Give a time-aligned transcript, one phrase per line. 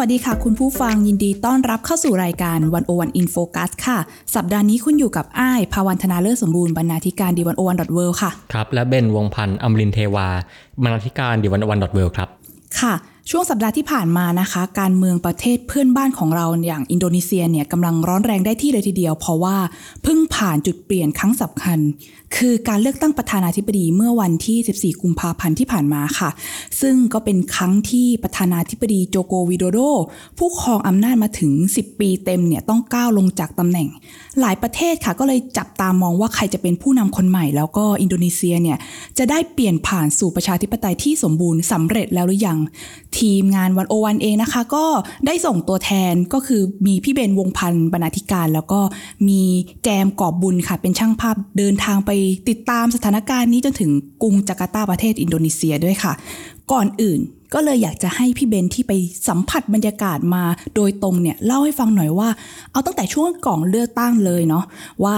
[0.00, 3.98] วัสดีค่ะ คุณผู้ฟังยินดีต้อนรับเข้าสู่รายการ One-O-One In Focus ค่ะ
[4.34, 10.28] สัปดาห์นี้คุณอยู่กับอ้ายภาวรรณ ธนาเลิศสมบูรณ์บรรณาธิการ The One-O-One dot world ค่ะ ครับ และเบนวงศ์พันธ์อมรินทร์เทวา
[10.82, 12.28] บรรณาธิการ The One-O-One dot world ครับ
[12.80, 12.94] ค่ะ
[13.30, 19.56] ช่วงสัปดาห์ที่ผ่านมานะคะ การเมืองประเทศเพื่อนบ้านของเราอย่างอินโดนีเซียเนี่ยกำลังร้อนแรงได้ที่เลยทีเดียว เพราะว่า
[20.02, 21.78] เพิ่งผ่านจุดเปลี่ยนครั้งสำคัญ
[22.36, 26.30] คือการเลือกตั้งประธานาธิบดีเมื่อวันที่ 14 กุมภาพันธ์ที่ผ่านมาค่ะ
[26.80, 29.78] ซึ่งก็เป็นครั้งที่ประธานาธิบดีโจโกวิโดโด
[30.38, 33.88] ผู้ครองอำนาจมาถึง 10 ปีเต็มเนี่ยต้องก้าวลงจากตำแหน่ง
[34.40, 38.78] หลายประเทศค่ะก็เลยจับตามองว่าใครจะเป็นผู้นำคนใหม่ แล้วก็อินโดนีเซียเนี่ย
[39.18, 42.58] จะได้เปลี่ยนผ่านสู่ประชาธิปไตยที่สมบูรณ์สำเร็จแล้วหรือยัง
[43.18, 44.84] ทีมงานวันโอวันเองนะคะ ก็
[45.26, 48.80] ได้ส่งตัวแทนก็คือมีพี่เบนวงพันธ์บรรณาธิการ แล้วก็
[49.28, 49.42] มี
[49.84, 52.10] แจมกอบบุญค่ะ เป็นช่างภาพเดินทางไป
[52.48, 53.90] ติดตามสถานการณ์นี้จนถึง
[54.22, 56.12] กรุงจาการ์ตาประเทศอินโดนีเซียด้วยค่ะ
[56.72, 57.20] ก่อนอื่น
[57.54, 58.92] ก็เลยอยากจะให้พี่เบนที่ไป
[59.28, 62.28] สัมผัสบรรยากาศมาโดยตรงเนี่ยเล่าให้ฟังหน่อยว่า
[62.72, 64.64] เอาตั้งแต่ช่วงก่อนเลือกตั้งเลยเนาะ
[65.04, 65.16] ว่า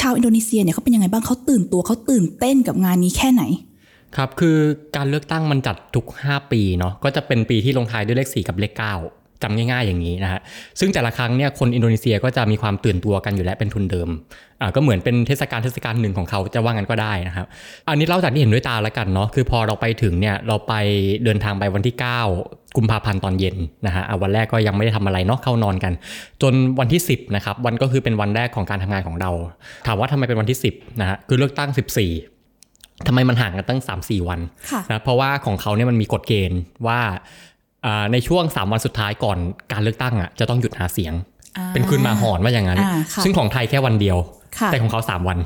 [0.00, 3.42] ชาวอินโดนีเซียเนี่ยเขาเป็นยังไงบ้างเขาตื่นตัวเขาตื่นเต้นกับงานนี้แค่ไหน
[4.16, 4.56] ครับคือ
[4.96, 10.40] การเลือกตั้งมันจัดทุก 5 ปีเนาะก็จะเป็นปีที่ลงท้ายด้วยเลข 4 กับเลข 9 จำง่ายๆอย่างนี้นะฮะ
[10.80, 14.08] ซึ่งแต่ละครั้งเนี่ยคนอินโดนีเซียก็จะมีความตื่นตัวกันอยู่แล้วเป็นทุนเดิม
[14.60, 17.46] อ่าก็เหมือนเป็นเทศกาลเทศกาลหนึ่งของเขาจะว่างั้นก็ได้นะครับ
[17.88, 20.74] อันนี้เล่าจากที่เห็นด้วยตาแล้วกันเนาะคือพอเราไปถึงเนี่ยเราไป
[21.24, 21.94] เดินทางไปวันที่
[22.34, 25.92] 9 กุมภาพันธ์ตอนเย็นนะฮะวันแรกก็ยังไม่ได้ทำอะไรเนาะเข้านอนกัน
[26.42, 29.30] จนวันที่ 10นะครับวันก็คือเป็นวันแรกของการทำงานของเรา
[29.86, 37.00] ถามว่าทำไมเป็นวันที่ 10นะฮะคือเลือกตั้ง 14ทำไมมันห่างกันตั้ง 3-4 วันค่ะนะเพราะว่าของเขาเนี่ยมันมีกฎเกณฑ์ว่า
[38.12, 39.38] ในช่วง 3 วันสุดท้ายก่อน
[39.72, 41.12] การเลือกตั้งอะจะต้องหยุดหาเสียง
[41.56, 44.16] อ่าเป็นคืนหมาหอนว่าอย่างนั้นอ่าค่ะซึ่งของไทยแค่วันเดียว
[44.58, 45.38] ค่ะแต่ของเขา 3 วัน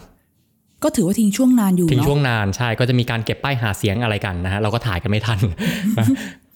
[0.84, 5.39] ก็ถือว่าทิ้งช่วงนานอยู่ทิ้งเนาะช่วงนานใช่ก็จะมีการเก็บป้ายหาเสียงอะไรกันนะฮะเราก็ถ่ายกันไม่ทัน
[5.99, 6.06] นะ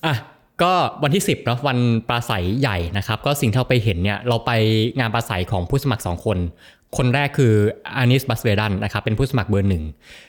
[0.07, 0.15] อะ
[0.63, 0.73] ก็
[1.03, 1.79] วันที่ 10เนาะวัน
[2.09, 4.51] ปราศัยใหญ่นะครับ ก็สิ่งที่เราไปเห็นเนี่ยเราไป
[4.99, 6.39] งานปราศัยของผู้สมัคร 2 คน
[6.97, 7.53] คนแรกคือ
[7.97, 9.85] อานีสบาสเวดันนะครับเป็นผู้สมัครเบอร์หนึ่ง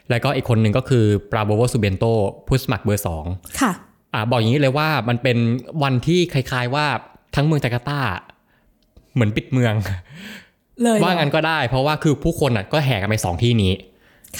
[0.09, 2.03] แล้วก็อีกคนหนึ่งก็คือปราโบโวซูเบียนโต
[2.47, 3.25] ผู้สมัครเบอร์สอง
[3.61, 3.71] ค่ะ
[4.13, 5.37] อ่าบอกอย่างนี้เลยว่ามันเป็น
[5.83, 6.85] วันที่คล้ายๆว่า
[7.35, 8.01] ทั้งเมืองจาการ์ตา
[9.13, 9.73] เหมือนปิดเมือง
[10.83, 13.73] เลยเหรอว่างั้นก็ได้ เพราะว่าคือผู้คนอะก็แห่กันไปสองที่นี้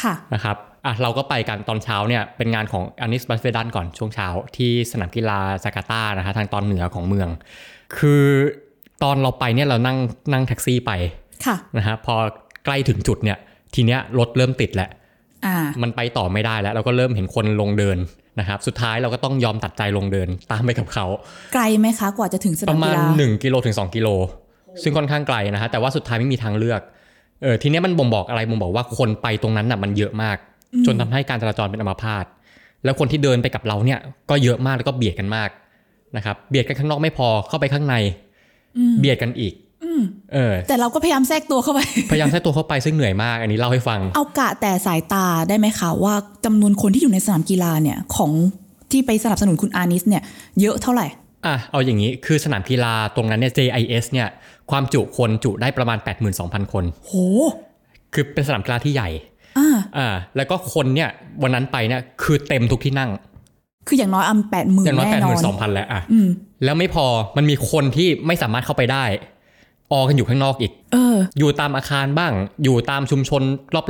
[0.02, 7.30] ค่ะนะครับอะเราก็ไปกันตอนเช้าเนี่ยเป็นงานของอานีสบาสเวดันก่อนช่วงเช้า ที่สนามกีฬาจาการ์ตานะคะทางตอนเหนือของเมือง
[7.98, 8.24] คือ
[9.04, 9.98] ตอนเราไปเนี่ยเรานั่ง
[10.34, 10.92] นั่งแท็กซี่ไป
[11.46, 12.16] ค่ะนะฮะพอ
[12.66, 13.38] ใกล้ถึงจุดเนี่ย
[13.76, 14.90] ทีเนี้ยรถเริ่มติดแหละ
[15.46, 17.98] อ่ามันไปต่อไม่ได้แล้ว เราก็เริ่มเห็นคนลงเดิน
[18.40, 21.06] นะครับสุดท้ายเราก็ต้องยอมตัดใจลงเดินตามไปกับเขา
[21.54, 24.08] ไกลไหมคะกว่าจะถึงสปนามระมากีณฬา1กิโลถึง 2 กิโล
[24.84, 26.82] ซึ่งค่อนข้างไกลนะฮะแต่ว่าสุดท้ายไม่มีทางเลือก
[27.42, 30.38] เออทีเนี้ยมันบ่งบอกอะไรบ่งบอกว่าคนไปตรงนั้นน่ะมันเยอะมาก
[30.86, 32.26] จนทำให้การจราจรเป็นอัมพาต
[32.84, 35.50] แล้วคนที่เดินไปกับเราเนี่ยก็เยอะมากแล้วก็เบียดกันมาก
[36.18, 37.96] นะครับเบียดกันข้างนอกไม่พอเข้าไปข้างใน
[38.78, 39.69] อืมเบียดกันอีกอืม
[40.34, 41.80] เออ แต่เราก็พยายามแทรกตัวเข้าไป
[42.12, 46.14] พยายามแทรกตัวเข้าไปซึ่งเหนื่อยมาก อันนี้เล่าให้ฟัง เอากะแต่สายตาได้ไหมคะว่า
[46.46, 48.32] จำนวนคนที่อยู่ในสนามกีฬาเนี่ยของ
[48.92, 50.24] ที่ไปสนับสนุนคุณอานิสเนี่ย
[50.62, 51.06] เยอะเท่าไหร่
[51.46, 54.28] อะเอาอย่างนี้คือสนามกีฬาตรงนั้นเนี่ย JIS เนี่ย
[54.72, 55.98] ความจุคนจุได้ประมาณ
[56.36, 57.14] 82,000 คน โห
[58.14, 59.10] คือเป็นสนามกีฬาที่ใหญ่
[59.58, 61.10] อ่าอ่าแล้วก็คนเนี่ย
[61.44, 63.10] วันนั้นไปเนี่ยคือเต็มทุกที่นั่ง
[63.88, 66.30] คืออย่างน้อยอำแปดหมื่นอย่างน้อยแน่แปดนหอมื่นนสองพันแล้วอะอืม
[66.64, 67.06] แล้วไม่พอ
[67.38, 69.04] มันมีคนที่ไม่สามารถเข้าไปได้
[69.92, 72.34] ออกันอยู่ข้างนอกอีกเออ อยู่ตามอาคารบ้าง
[72.64, 73.42] อยู่ตามชุมชน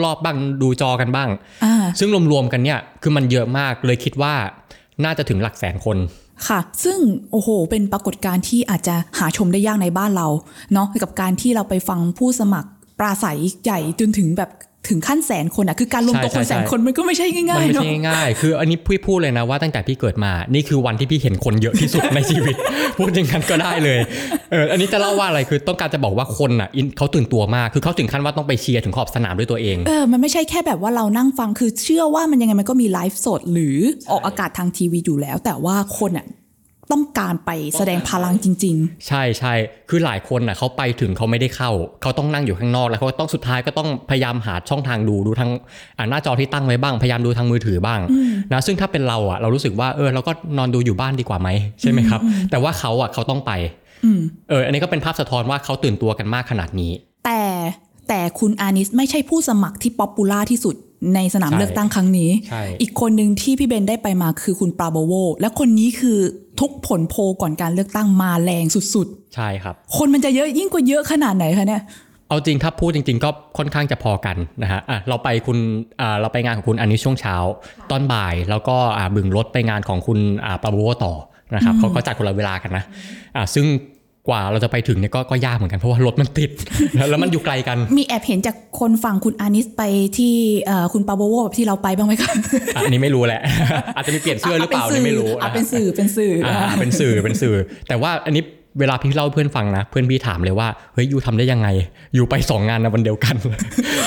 [0.04, 1.30] รอบๆบ้างดูจอกันบ้าง
[1.66, 4.34] อ่าซึ่งรวมๆกันเนี่ยคือมันเยอะมากเลยคิดว่า
[5.04, 5.98] น่าจะถึงหลักแสนคน
[6.48, 7.00] ค่ะ ซึ่ง
[7.32, 10.28] โอ้โห เป็นปรากฏการณ์ที่อาจจะหาชมได้ยากในบ้านเรา
[10.74, 12.70] เนาะกับการที่เราไปฟังผู้สมัคร
[13.00, 14.50] ปราศัยใหญ่จนถึงแบบ
[14.88, 22.56] ถึงขั้นแสนคนอะคือการรวมตัวใช่คนใช่แสนคนมันก็ไม่ใช่มัง่ายไม่ๆเนาะใช่ง่ายๆคืออันนี้พี่พูดเลยนะว่าตั้งแต่พี่เกิดมา นี่คือวันที่พี่เห็นคนเยอะที่สุดในชีวิต
[22.98, 24.00] พูดอย่างนั้นก็ได้เลย
[24.52, 33.78] เอออันนี้จะเล่าว่าอะไรคือต้องการจะบอกว่าคนอะอินเขาตื่นตัวมากคือเขาถึงขั้นว่าต้องไปเชียร์ถึงขอบสนามด้วยตัวเองเออมันไม่ใช่แค่แบบว่าเรานั่งฟังคือเชื่อว่ามันยังไงมันก็มีไลฟ์สดหรือ
[34.12, 36.26] ออกอากาศทางทีวีอยู่แล้ว แต่ว่าคนอะ
[36.92, 38.76] ต้องการไปแสดงพลังจริง
[39.08, 39.54] ใช่ใช่
[39.90, 41.72] คือหลายคนน่ะเขาไปถึงเขาไม่ได้เข้า
[42.02, 45.50] เขาต้องนั่งอยู่ข้างนอกแล้วเขาต้องสุดท้ายก็ต้องพยายามหาช่องทางดูดูทาง
[45.98, 48.00] อ่าหน้าจอที่ตั้งไว้บ้างพยายามดูทางมือถือบ้าง
[48.54, 51.50] นะซึ่งถ้าเป็นเราอะเรารู้สึกว่าเออเราก็นอนดูอยู่บ้านดีกว่าไหม
[51.82, 52.22] ใช่ไหมครับ
[52.52, 54.20] แต่ว่าเขาอะเขาต้องไปๆอืม
[54.50, 56.92] เอออันนี้ก็เป็นภาพสะท้อนว่าเขาตื่นตัวกันมากขนาดนี้
[57.26, 57.42] แต่
[58.10, 60.76] แต่คุณอานิสไม่ใช่ผู้สมัครที่ป๊อปปูล่าที่สุด
[61.16, 66.18] ในสนามใช่เลือกตั้งครั้งนี้ใช่อีกคนหนึ่งที่พี่เบนได้ไปมาคือคุณปราโบโว และคนนี้คือ
[66.60, 71.82] ทุกผลโพลก่อนการเลือกตั้งมาแรงสุดใช่ครับๆคนมันจะเยอะยิ่งกว่าเยอะขนาดไหนคะเนี่ย
[72.30, 75.58] เอาจริงถ้าพูดจริง ๆ ก็ค่อนข้างจะพอกันนะฮะอะเราไปคุณ
[76.02, 77.36] อ่าเราไปงานของคุณอันนี้ช่วงเช้า
[77.92, 81.14] ตอนบ่ายแล้วก็อ่าบึงรถไปงานของคุณอ่าปาโบโวต่อ
[81.56, 82.84] นะครับเขาก็จัดคนละเวลากันนะ
[83.36, 83.66] อ่าซึ่ง
[84.28, 86.52] กว่าเราจะไปถึงเนี่ยก็ก็ยากเหมือนกันเพราะว่ารถมันติด
[87.10, 89.84] แล้วมันอยู่ไกลกัน มีแอบเห็นจากคนฝั่งคุณอานิสไป
[90.18, 90.34] ที่
[90.68, 92.32] เอ่อคุณปราโบโวแบบที่เราไปบ้างไหมคะ
[92.76, 93.42] อะอันนี้ไม่รู้แหละ
[93.96, 97.56] อาจจะมีเปลี่ยนเสื้อหรือเปล่าอันนี่ไม่รู้อะนะเป็นสื่อเป็นสื่ออ่าอะเป็นสื่อเป็นสื่อ
[97.88, 98.44] แต่ว่าอันนี้
[98.80, 101.68] เวลาพี่เล่าให้เพื่อนฟังนะ เพื่อนพี่ถามเลยว่าเฮ้ยยูทำได้ยังไง
[102.18, 103.36] ยูไปสองงานในวันเดียวกัน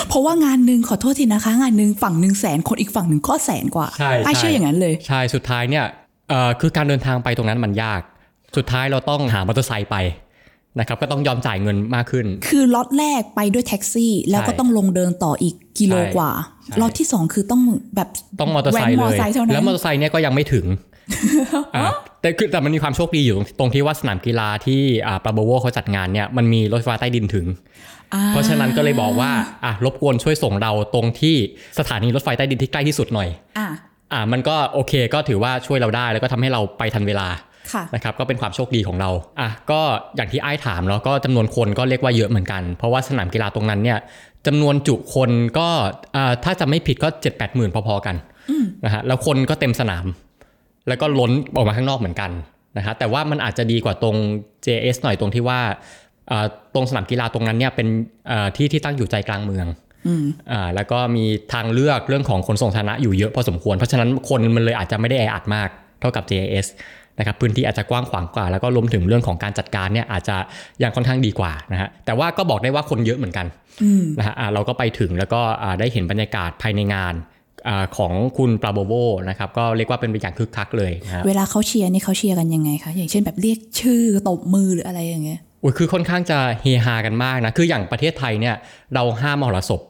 [0.09, 5.85] เพราะว่างานหนึ่งขอโทษทีนะคะ งานหนึ่งฝั่งหนึ่งแสนคนอีกฝั่งหนึ่งก็แสนกว่าใช่ไอใช่เชื่ออย่างนั้นเลย ใช่สุดท้ายเนี่ย
[6.29, 8.00] เอ่อคือการเดินทางไปตรงนั้นมันยาก
[8.56, 9.96] สุดท้ายเราต้องหามอเตอร์ไซค์ไป
[10.78, 16.31] นะครับก็ต้องยอมจ่ายเงินมากขึ้น คือล็อตแรกไปด้วยแท็กซี่ แล้วก็ใช่ต้องลงเดินต่ออีกกิโลใช่กว่า
[16.64, 17.62] ใช่ล็อตที่สองคือต้อง
[17.96, 18.08] แบบ
[18.40, 20.66] ต้องมอเตอร์ไซค์แว้นเลมอยไซค์เท่านั้นแล้วมอเตอร์ไซค์เนี่ยก็ยังไม่ถึง
[21.76, 27.46] อะแต่คือแต่มันมีความโชคดีอยู่ตรงตรงที่ว่าสนามกีฬาที่อ่าปาโบโวเขาจัดงานเนี่ยมันมีรถไฟฟ้าใต้ดินถึง
[28.14, 29.31] อ่เพราะฉะนั้นก็เลยบอกว่า
[29.64, 31.37] อะรบกวนช่วยส่งเราตรงที่
[31.78, 33.28] สถานีรถไฟใต้ดินที่ใกล้ที่สุดหน่อย
[33.58, 33.69] อะ
[34.12, 37.51] อะมันก็โอเคก็ถือว่าช่วยเราได้แล้วก็ทำให้เราไปทันเวลาค่ะ
[37.94, 39.10] นะครับก็เป็นความโชคดีของเรา
[39.40, 39.80] อะก็
[40.16, 43.98] อย่างที่ไอ้ายถามเนาะก็จำนวนคนก็เรียกว่าเยอะเหมือนกัน เพราะว่าสนามกีฬาตรงนั้นเนี่ย
[44.46, 45.69] จำนวนจุคนก็
[46.16, 48.16] อ่าถ้าจะไม่ผิดก็7 8หมื่นพอๆกัน
[48.84, 50.04] นะฮะแล้วคนก็เต็มสนาม
[50.88, 52.30] แล้วก็ล้นออกมาข้างนอกเหมือนกัน
[52.76, 54.16] นะฮะแต่ว่ามันอาจจะดีกว่าตรง
[54.66, 55.60] JS หน่อยตรงที่ว่า
[56.30, 57.88] อ่าตรงสนามกีฬาตรงนั้นเนี่ยเป็น
[58.30, 59.66] อ่าที่ที่ตั้งอยู่ใจกลางเมือง
[60.06, 65.68] อืมอ่าแล้วก็มีทางเลือกเรื่องของขนส่งสาธารณะอยู่เยอะพอสมควร เพราะฉะนั้นคนมันเลยอาจจะไม่ได้แออัดมาก
[66.00, 66.66] เท่ากับ JS
[67.19, 70.37] นะครับพื้นที่อาจจะกว้างขวางกว่า แล้วก็รวมถึงเรื่องของการจัดการเนี่ยอาจจะ
[70.82, 73.47] ยังค่อนข้างดีกว่านะฮะแต่ว่าก็บอกได้ว่าคนเยอะเหมือนกัน
[73.82, 77.14] อืมนะฮะอ่าเราก็ไปถึงแล้วก็อ่าได้เห็นบรรยากาศภายในงาน
[77.69, 78.93] อาของคุณปราโบโว
[79.29, 88.55] นะครับก็เรียกว่าเป็นไปอย่างคึกคักเลยนะฮะเวลาเขาเชียร์นี่เขาเชียร์กันยังไงคะอย่างเช่นแบบเรียกชื่อตบมือหรืออะไรอย่างเงี้ยอุ้ยคือค่อนข้างจะเฮฮากันมากนะคืออย่างประเทศไทยเนี่ย
[88.94, 89.81] เราห้ามมหรสพ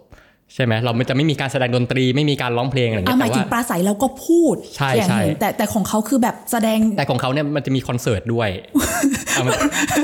[0.54, 8.48] ใช่ไหมเราจะไม่มีการแสดงดนตรีไม่มีการร้องเพลงอะไรอย่างอะเงี้ยหมายแต่ถึว่างปราศัยเราก็พูดใช่อย่างใช่เห็นแต่แต่ของเขาคือแบบแสดงแต่ของเขาเนี่ยมันจะมีคอนเสิร์ตด้วย
[9.36, 9.52] อะมัน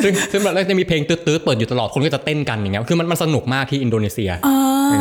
[0.03, 4.55] ซึ่งซึ่งมันจะมีเพลงตื๊ดๆเปิดอยู่ตลอดคนก็จะเต้นกันอย่างเงี้ยคือมันมันสนุกมากที่อินโดนีเซียอ่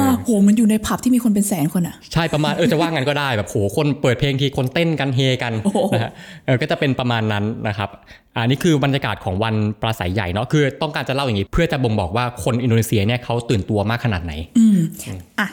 [0.09, 6.11] าโหมันอยู่ในผับที่มีคนเป็นแสนคนอะใช่ประมาณเออจะว่างันก็ได้แบบโหคนเปิดเพลงทีคนเต้นกันเฮกันโอ้โหนะฮะ
[6.45, 7.89] เออก็จะเป็นประมาณนั้นนะครับ
[8.37, 14.79] อันนี้คือบรรยากาศของวันปราศัยใหญ่เนาะคือต้องการจะเล่าอย่างนี้ เพื่อจะบ่งบอกว่าคนอินโดนีเซียเนี่ยเขาตื่นตัวมากขนาดไหน อืม
[15.39, 15.47] อะ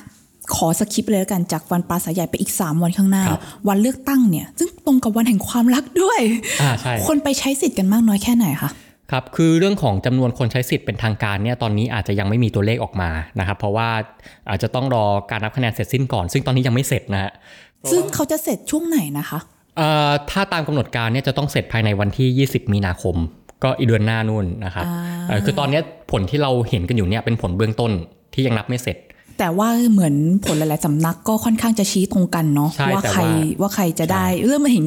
[0.55, 6.21] ขอ skip เลยแล้วกันจากวันปราศัยใหญ่ไปอีก 3 วันข้างหน้าครับวันเลือกตั้งเนี่ย ซึ่งตรงกับวันแห่งความรักด้วย
[6.63, 8.71] อ่าใช่คนไปใช้สิทธิ์กันมากน้อยแค่ไหนคะ
[9.11, 13.89] ครับคือเรื่องของจำนวนคนใช้สิทธิ์เป็นทางการเนี่ยตอนนี้อาจจะยังไม่มีตัวเลขออกมานะครับ เพราะว่า
[14.49, 17.33] อาจจะต้องรอการนับคะแนนเสร็จสิ้นก่อน ซึ่งตอนนี้ยังไม่เสร็จนะฮะ
[17.91, 19.54] ซึ่งเขาจะเสร็จช่วงไหนนะคะเอ่อ
[20.31, 23.17] ถ้าตามกำหนดการเนี่ยจะต้องเสร็จภายในวันที่ 20 มีนาคม
[23.63, 24.99] ก็อีเดือนหน้านู่นนะครับอ่า
[25.29, 27.93] เอ่อคือตอนเนี้ยผลที่เราเห็นกันอยู่เนี่ยเป็นผลเบื้องต้น
[28.35, 28.97] ที่ยังนับไม่เสร็จ
[29.39, 34.87] แต่ว่าเหมือนผลหลายๆสำนักก็ค่อนข้างจะชี้ตรงกันเนาะใช่ว่าแต่ใครว่าว่าใครจะได้ เริ่มเห็น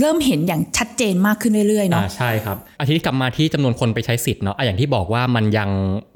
[0.00, 5.70] เริ่มเห็นอย่างชัดเจนมากขึ้นเรื่อยๆอ่าเนาะใช่ครับอาทิตย์กลับมาที่จำนวนคนไปใช้สิทธิ์เนาะอะอย่างที่บอกว่ามันยัง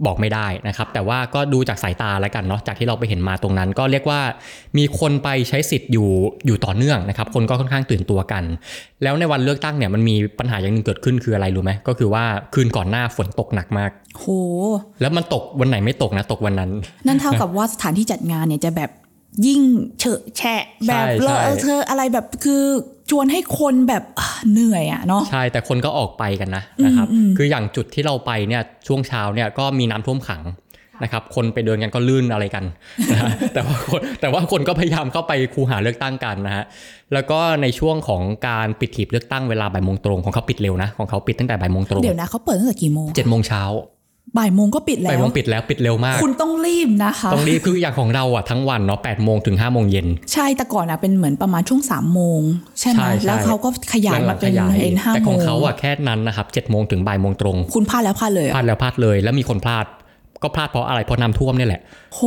[0.07, 4.21] บอกไม่ได้นะครับ แต่ว่าก็ดูจากสายตาแล้วกันเนาะจากที่เราไปเห็นมาตรงนั้น ก็เรียกว่า
[4.79, 6.09] มีคนไปใช้สิทธิ์อยู่
[6.47, 8.45] อยู่ต่อเนื่องนะครับ คนก็ค่อนข้างตื่นตัวกัน
[9.03, 12.25] แล้วในวันเลือกตั้งเนี่ยมันมีปัญหาอย่างหนึ่งเกิดขึ้นคืออะไรรู้ไหมก็คือว่า
[12.55, 14.25] คืนก่อนหน้าฝนตกหนักมากโห
[15.01, 16.71] แล้วมันตกวันไหนไม่ตกนะตกวันนั้น
[17.07, 18.91] นั่นเท่ากับว่าสถานที่จัดงานเนี่ยจะแบบ
[19.47, 19.61] ยิ่ง
[19.99, 22.63] เฉอะแฉะแบบใช่เลอะใช่เธอะอะไรแบบคือ
[23.11, 30.43] ชวนให้คนแบบอะเหนื่อยอะเนาะใช่แต่คนก็ออกไปกันนะนะครับอืมอืมคืออย่างจุดที่เราไปเนี่ยช่วงเช้าเนี่ยก็มีน้ำท่วมขัง
[31.03, 32.65] นะครับคนไปเดินกันก็ลื่นอะไรกัน
[33.13, 36.65] นะฮะแต่ว่าคนแต่ว่าคนก็พยายามเข้าไปคูหาเลือกตั้งกันนะฮะ
[37.13, 43.63] แล้วก็ในช่วงของการปิดหีบเลือกตั้งเวลาบ่ายโมงตรงของเขาปิดเร็วนะของเขาปิดตั้งแต่บ่ายโมงตรงเดี๋ยวนะเขาเปิดตั้งแต่กี่โมงเจ็ดโมงเช้า
[44.39, 52.41] บ่ายโมงก็ปิดแล้บ่ายวโมงปิดแล้วปิดเร็วมาก คุณต้องรีบนะคะ ต้องรีบคืออย่างของเราอะทั้งวันเนาะแปดโมงถึงห้าโมงเย็น ใช่แต่ก่อนอะเป็นเหมือนประมาณช่วงสามโมง
[52.81, 59.87] ใช่ไหมใช่ใช่แล้วเขาก็ขยายหลัมางเป็นๆขยายเอ็นห้าแต่โมของงเขาอะแค่นั้นนะครับเจ็ดโมงถึงบ่ายโมงตรง คุณพลาดแล้วพลาดเลยพอะลาดแล้วพลาดเลยแล้วมีคนพลาด
[60.43, 61.83] ก็พลาดเพราะอะไรเพราะน้ำท่วมนี่แหละ
[62.15, 62.21] โห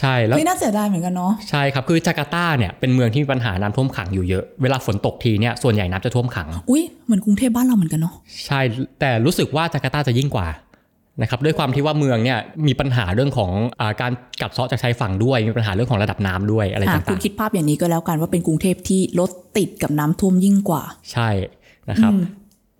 [0.00, 8.14] ใช่แล้วไม่น่าเสียดายเหมือนกันเนาะ ใช่ครับ คือจาการ์ตาเนี่ยเป็นเมืองที่มีปัญหาน้ำท่วมขังอยู่เยอะ เวลาฝนตกทีเนี่ยส่วนใหญ่น้ำจะท่วมขัง อุ้ยเหมือนกรุงเทพบ้านเราเหมือนกันเนาะ
[8.46, 8.60] ใช่
[9.00, 10.46] แต่รู้สึกว่าจาการ์ตาจะยิ่งกว่า
[11.20, 13.50] นะครับด้วยความที่ว่าเมืองเนี่ยมีปัญหาเรื่องของ
[13.80, 14.12] อาการ
[14.42, 21.28] กัดเซาะจากชายฝั่งด้วย มีปัญหาเรื่องของระดับน้ำด้วยอะไรอะต่างคุณคิดภาพอย่างนี้ก็แล้วกันว่าเป็นกรุงเทพที่รถติดกับน้ำท่วมยิ่งกว่าๆใช่
[21.90, 22.12] นะครับ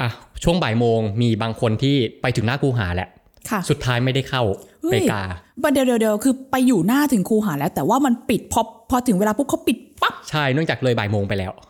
[0.01, 0.11] อะ
[0.43, 3.09] ช่วงบ่ายโมงมีบางคนที่ไปถึงหน้าคูหาแหละ
[3.51, 4.43] ค่ะสุดท้ายไม่ได้เข้า
[4.83, 5.23] เฮ้ไปยกา
[5.63, 11.70] ประเดี๋ยวเดี๋ยวเดี๋ยวคือไปอยู่หน้าถึงคูหาแล้ว แต่ว่ามันปิดพอพอถึงเวลาปุ๊บเขาปิดปั๊บใช่เนื่องจากเลยบ่ายโมงไปแล้วโหนะโห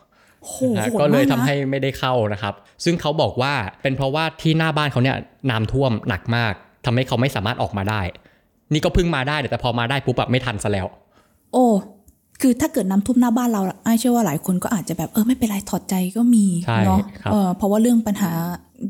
[0.99, 5.17] ก็เลยมากทำนะให้ไม่ได้เข้านะครับ ซึ่งเขาบอกว่าเป็นเพราะว่าที่หน้าบ้านเขาเนี่ย
[5.49, 6.53] น้ำท่วมหนักมาก
[6.85, 8.01] ทำให้เขาไม่สามารถออกมาได้
[8.73, 10.87] นี่ก็เพิ่งมาได้แต่พอมาได้ปุ๊บแบบไม่ทันซะแล้ว
[11.53, 11.65] โอ้
[12.41, 18.31] คือถ้าเกิดน้ำท่วมหน้าบ้านเราไอ้ายเชื่อว่าหลายคนก็อาจจะแบบเออไม่เป็นไรถอดใจก็มีใช่เนาะครับเออเพราะว่าเรื่องปัญหา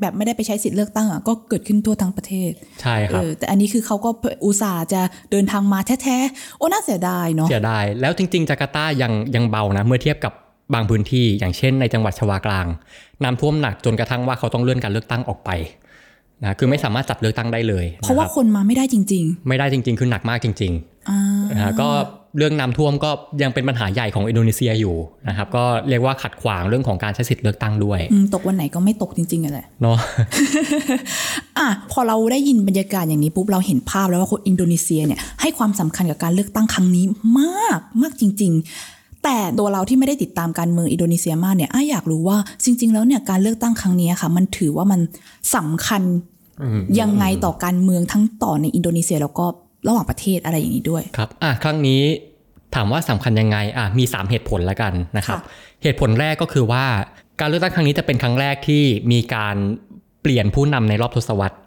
[0.01, 4.09] แบบไม่ได้ไปใช้สิทธิ์เลือกตั้งอะก็เกิดขึ้นทั่วทั้งประเทศ ใช่คเอรับอแต่อันนี้คือเขาก็
[4.45, 10.33] อุตส่าห์จะเดินทางมาแท้ๆ โอ้น่าเสียดายเนาะเสียดาย แล้วจริง ๆ จาการ์ตายังยังเบานะ เมื่อเทียบกับ
[10.73, 12.67] บางพื้นที่อย่างเช่นในจังหวัดชวากลาง
[13.23, 15.49] น้ำท่วมหนักจนกระทั่งว่าเขาต้องเลื่อนการเลือกตั้งออกไป
[16.43, 21.89] นะคือไม่สามารถจัดเลือกตั้งได้เลยเพราะว่าคบคนมาไม่ได้จริงไม่ได้จริง ๆ คือหนักมากจริงๆอ่าๆนะฮะก็
[22.37, 23.11] เรื่องน้ำท่วมก็
[23.43, 24.95] ยังเป็นปัญหาใหญ่ของอินโดนีเซียอยู่
[25.27, 29.97] นะครับก็เรียกว่าขัดขวางเรื่องของการใช้สิทธิ์เลือกตั้งด้วยอืมตกวันไหนก็ไม่ตกจริงๆอะแหละเนาะ
[31.59, 37.05] อะพอเราได้ยินบรรยากาศอย่างนี้ปุ๊บเราเห็นภาพแล้วว่าคนอินโดนีเซียเนี่ยให้ความสำคัญกับการเลือกตั้งครั้งนี้
[37.39, 45.01] มากมากจริง ๆ แต่ตัวเราที่ไม่ได้ติดตามการเมืองอินโดนีเซียมากเนี่ยอ้ายอยากรู้ว่าจริง ๆ แล้วเนี่ยการเลือกตั้งครั้งนี้ค่ะ มันถือว่ามัน
[45.55, 46.01] สำคัญ
[46.99, 49.45] ยังไงต่อการเมืองทั้งต่อในอินโดนีเซียแล้วก็
[49.87, 52.01] ระหว่างประเทศอะไรอย่างนี้ด้วยครับอะครั้งนี้
[52.75, 55.51] ถามว่าสำคัญยังไงอะมี 3 เหตุผลแล้วกันนะครับค่ะ
[55.83, 56.85] เหตุผลแรกก็คือว่า
[57.39, 59.55] การเลือกตั้งครั้งนี้จะเป็นครั้งแรกที่มีการ
[60.21, 61.57] เปลี่ยนผู้นำในรอบทศวรรษ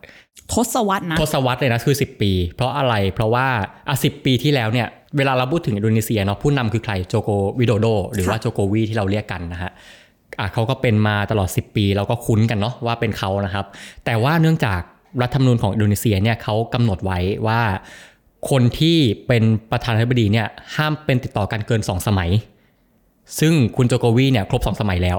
[0.52, 3.46] ทศวรรษนะ ทศวรรษเลยนะคือ 10 ปี เพราะอะไรเพราะว่า
[3.88, 9.72] อะสิปีที่แล้วเนี่ยเวลาเราพูดถึงอินโดนีเซียเนาะผู้นำคือใครโจโกวิโดโด หรือว่าโจโกวีที่เราเรียกกันนะฮะ
[10.38, 13.66] อะเขาก็เป็นมาตลอด 10 ปีเราก็คุ้นกันเนาะว่าเป็นเขานะครับ
[14.04, 14.80] แต่ว่าเนื่องจาก
[15.22, 17.60] รัฐธรรมนูญของอินโดนีเซียเนี่ยเขากำหนดไว้ว่า
[18.50, 20.46] คนที่เป็นประธานาธิบดีเนี่ย
[20.76, 22.30] ห้ามเป็นติดต่อกันเกิน 2 สมัย
[23.40, 25.18] ซึ่งคุณโจโกวีเนี่ยครบ 2 สมัยแล้ว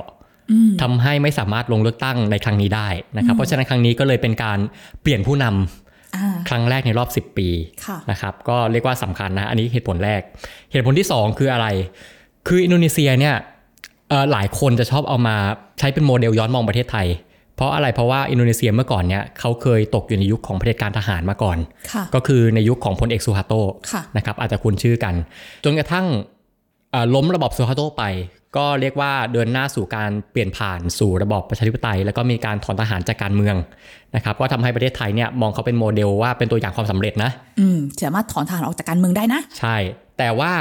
[0.81, 2.87] ทำให้ไม่สามารถลงเลือกตั้งในครั้งนี้ได้
[3.17, 4.59] นะครับเพราะฉะนั้นครั้งนี้ก็เลยเป็นการ
[5.01, 7.49] เปลี่ยนผู้นำอ่าครั้งแรกในรอบ 10 ปี
[7.85, 10.21] ค่ะนะครับก็เรียกว่าสำคัญนะอันนี้เหตุผลแรก
[10.71, 11.67] เหตุผลที่ 2 คืออะไร
[12.47, 13.35] คืออินโดนีเซียเนี่ย
[14.09, 15.37] เอ่อหลายคนจะชอบเอามา
[15.79, 17.07] ใช้เป็นโมเดลย้อนมองประเทศไทย
[17.55, 21.57] เพราะอะไรเพราะว่าอินโดนีเซียเมื่อก่อนเนี่ยเขาเคยตกอยู่ในยุคของเผด็จการทหารมาก่อน
[21.91, 23.53] ค่ะก็คือในยุคของพลเอกซูฮาร์โต
[23.91, 25.13] ค่ะนะครับอาจจะคุ้นชื่อกัน
[25.63, 26.05] จนกระทั่ง
[26.91, 28.03] เอ่อล้มระบอบซูฮาร์โตไป
[28.57, 33.55] ก็เรียกว่าเดินหน้าสู่การเปลี่ยนผ่านสู่ระบอบประชาธิปไตย แล้วก็มีการถอนทหารจากการเมือง
[34.15, 39.77] นะครับก็ทำให้ประเทศไทยเนี่ยมองเขาเป็นโมเดลว่าเป็นตัวอย่างความสำเร็จนะอืมสามารถถอนทหารออกจากการเมืองได้นะ ใช่
[40.17, 40.51] แต่ว่า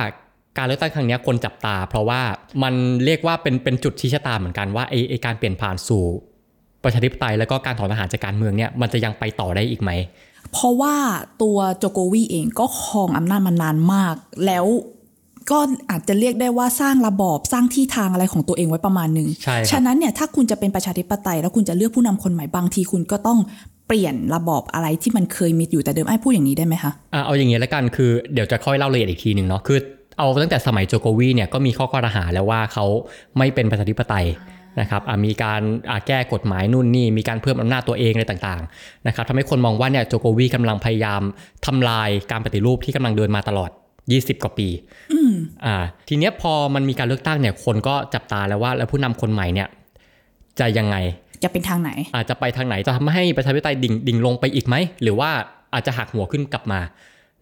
[0.58, 2.20] การเลือกตั้งครั้งเนี้ยคนจับตา เพราะว่า
[2.62, 2.74] มัน
[3.04, 6.04] เรียกว่าเป็นเป็นจุดชี้ชะตาเหมือนกันว่าไอไอการเปลี่ยนผ่านสู่
[6.84, 9.90] ประชาธิปไตยแล้วก็การถอนทหารจากการเมืองเนี่ยมันจะยังไปต่อได้อีกไหม
[10.52, 10.94] เพราะว่า
[11.42, 14.14] ตัวโจโกวีเองก็ครองอำนาจมานานมาก
[14.46, 14.64] แล้ว
[15.50, 15.58] ก็
[15.90, 23.38] อาจจะเรียกได้ว่าสร้างระบอบสร้างที่ทางอะไรของตัวเองไว้ประมาณหนึ่งใช่ครับฉะนั้นเนี่ยถ้าคุณจะเป็นประชาธิปไตย แล้วคุณจะเลือกผู้นำคนใหม่บางทีคุณก็ต้อง
[23.88, 29.78] เปลี่ยนระบอบอะไรที่มันเคยมีอยู่แต่เดิมไอ้พูดอย่างนี้ได้ไหมคะอะเอาอย่างนี้แล้วกันคือเดี๋ยวจะค่อยเล่ารายละเอียดอีกทีหนึ่งเนาะคือ
[30.18, 32.84] เอาตั้งแต่สมัยโจโกวีเนี่ยก็มีข้อกล่าวหาแล้วว่าเขา
[33.38, 34.26] ไม่เป็นประชาธิปไตย
[34.80, 35.60] นะครับอะมีการ
[35.90, 41.22] อะแก้กฎหมายนู่นนี่ มีการเพิ่มอำนาจตัวเองอะไรต่างๆนะครับทำให้คนมองว่าเนี่ยโจโกวีกำลังพยายาม
[41.66, 43.70] ทำลายการปฏิรูปที่กำลังเดินมาตลอด
[44.12, 44.68] 20กว่าปี
[45.64, 45.76] อ่า
[46.08, 49.68] ทีเนี้ยพอมันมีการเลือกตั้งเนี่ย คนก็จับตาแล้วว่า แล้วผู้นำคนใหม่เนี่ย
[50.60, 50.96] จะยังไง
[51.44, 55.30] จะเป็นทางไหน อาจจะไปทางไหนจะทำให้ประชาธิปไตยดิ่งดิ่งลงไปอีกไหม หรือว่า
[55.74, 56.80] อาจจะหักหัวขึ้นกลับมา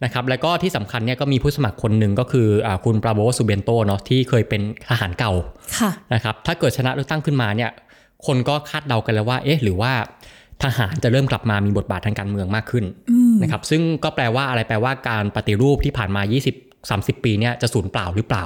[0.03, 5.31] นะครับ แล้วก็ที่สำคัญเนี่ยก็มีผู้สมัครคนหนึ่งก็คืออาคุณปราโบโว ซูเบียนโตเนาะที่เคยเป็นทหารเก่า
[5.77, 7.71] ค่ะนะครับ ถ้าเกิดชนะเลือกตั้งขึ้นมาเนี่ย
[8.25, 9.91] คนก็คาดเดากันแล้วว่า เอ๊ะ หรือว่า
[10.63, 12.85] ทหารจะเริ่มกลับมามีบทบาททางการเมืองมากขึ้น
[13.43, 18.45] นะครับซึ่งก็แปลว่าอะไรแปลว่าการปฏิรูปที่ผ่านมา 20 30 ปีเนี่ยจะสูญเปล่าหรือเปล่า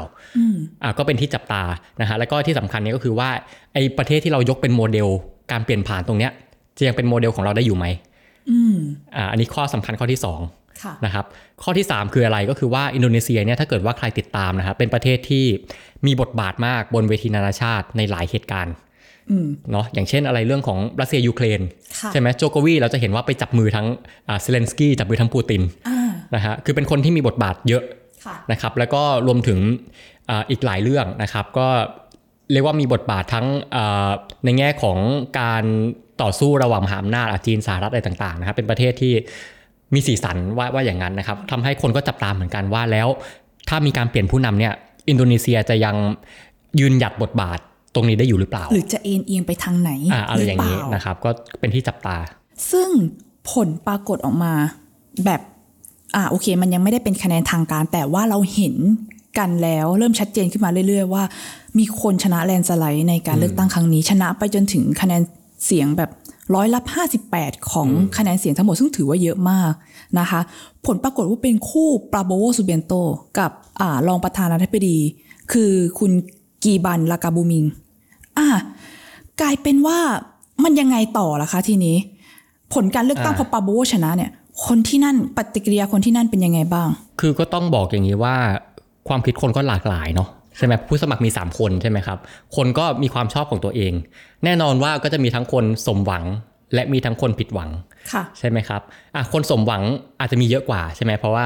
[0.83, 1.63] อ่าก็เป็นที่จับตา
[2.01, 3.29] นะฮะแล้วก็ที่สำคัญเนี่ยก็คือว่า
[3.73, 5.07] ไอ้ประเทศที่เรายกเป็นโมเดล
[5.51, 6.31] การเปลี่ยนผ่านตรงเนี้ย
[6.77, 7.85] จะยังเป็นโมเดลของเราได้อยู่ไหม
[8.49, 8.75] อืม
[9.15, 10.39] อ่าอันนี้ข้อสำคัญข้อที่สอง
[10.83, 11.25] ค่ะนะครับ
[11.63, 15.45] ข้อที่ 3 คืออะไรก็คือว่าอินโดนีเซียเนี่ยถ้าเกิดว่าใครติดตามนะครับเป็นประเทศที่
[16.05, 18.86] มีบทบาทมากบนเวทีนานาชาติในหลายเหตุการณ์อืม
[19.71, 21.61] เนาะอย่างเช่นอะไรเรื่องของรัสเซียยูเครน
[21.99, 23.87] ค่ะใช่ไหมโจโกวีเราจะเห็นว่าไปจับมือทั้ง
[24.29, 27.83] อ่าเซเลนสกี้จับมือทั้งปูตินอ่านะฮะคือเป็นคนที่มีบทบาทเยอะ
[28.25, 29.59] ค่ะนะครับแล้วก็รวมถึง
[30.29, 31.67] อาอีกหลายเรื่องนะครับ ก็
[32.51, 34.09] เรียกว่ามีบทบาททั้งอ่า
[34.45, 34.97] ในแง่ของ
[35.39, 35.63] การ
[36.21, 39.13] ต่อสู้ระหว่างมหาอำนาจอะจีนสหรัฐอะไรต่างๆนะครับเป็นประเทศที่
[39.93, 43.07] มีสีสันว่าว่าอย่างนั้นนะครับทำให้คนก็จับตามเหมือนกันว่าแล้ว
[43.69, 44.73] ถ้ามีการเปลี่ยนผู้นำเนี่ย
[45.09, 45.95] อินโดนีเซียจะยัง
[46.79, 47.59] ยืนหยัดบทบาท
[47.97, 52.17] ตรงนี้ได้อยู่หรือเปล่า หรือจะเอ็นเอียงไปทางไหนอ่าอะไรอย่างนี้หเปล่นะครับ ก็เป็นที่จับตา
[52.71, 52.89] ซึ่ง
[53.51, 54.53] ผลปรากฏออกมา
[55.25, 55.41] แบบ
[56.15, 58.75] อ่าโอเค มันยังไม่ได้เป็นคะแนนทางการ แต่ว่าเราเห็น
[59.39, 61.23] กันแล้วเริ่มชัดเจนขึ้นมาเรื่อย ๆ ว่า
[61.79, 65.21] มีคนชนะแลนด์สไลด์ในการเลือกตั้งครั้งนี้ ชนะไปจนถึงคะแนน
[65.65, 66.09] เสียงแบบ
[66.55, 66.79] ร้อยละ
[67.23, 67.87] 58 ของ
[68.17, 69.71] คะแนนเสียงทั้งหมดซึ่งถือว่าเยอะมาก
[70.19, 70.39] นะคะ
[70.85, 72.93] ผลปรากฏว่าเป็นคู่ปราโบโวซูเบนโต
[73.39, 73.51] กับ
[73.81, 74.97] อ่ารองประธานาธิบดี
[75.51, 76.11] คือคุณ
[76.63, 77.65] กีบันลากาบูมิง
[78.37, 78.47] อ่า
[79.41, 79.99] กลายเป็นว่า
[80.63, 81.95] มันยังไงต่อล่ะคะทีนี้
[82.73, 84.31] ผลการเลือกตั้งอ่าพอปราโบโวชนะเนี่ย
[84.65, 86.87] คนที่นั่นปฏิกิริยาคนที่นั่นเป็นยังไงบ้าง
[87.19, 88.35] คือก็ต้องบอกอย่างนี้ว่า
[89.07, 92.17] ความคิดคนก็หลากหลายเนาะใช่ไหมผู้สมัครมี 3 คนใช่ไหมครับ
[92.55, 93.93] คนก็มีความชอบของตัวเอง
[94.43, 96.25] แน่นอนว่าก็จะมีทั้งคนสมหวัง
[96.73, 97.69] และมีทั้งคนผิดหวัง
[98.11, 98.81] ค่ะใช่ไหมครับ
[99.15, 99.83] อะคนสมหวัง
[100.19, 101.45] อาจจะมีเยอะกว่าใช่ไหมเพราะว่า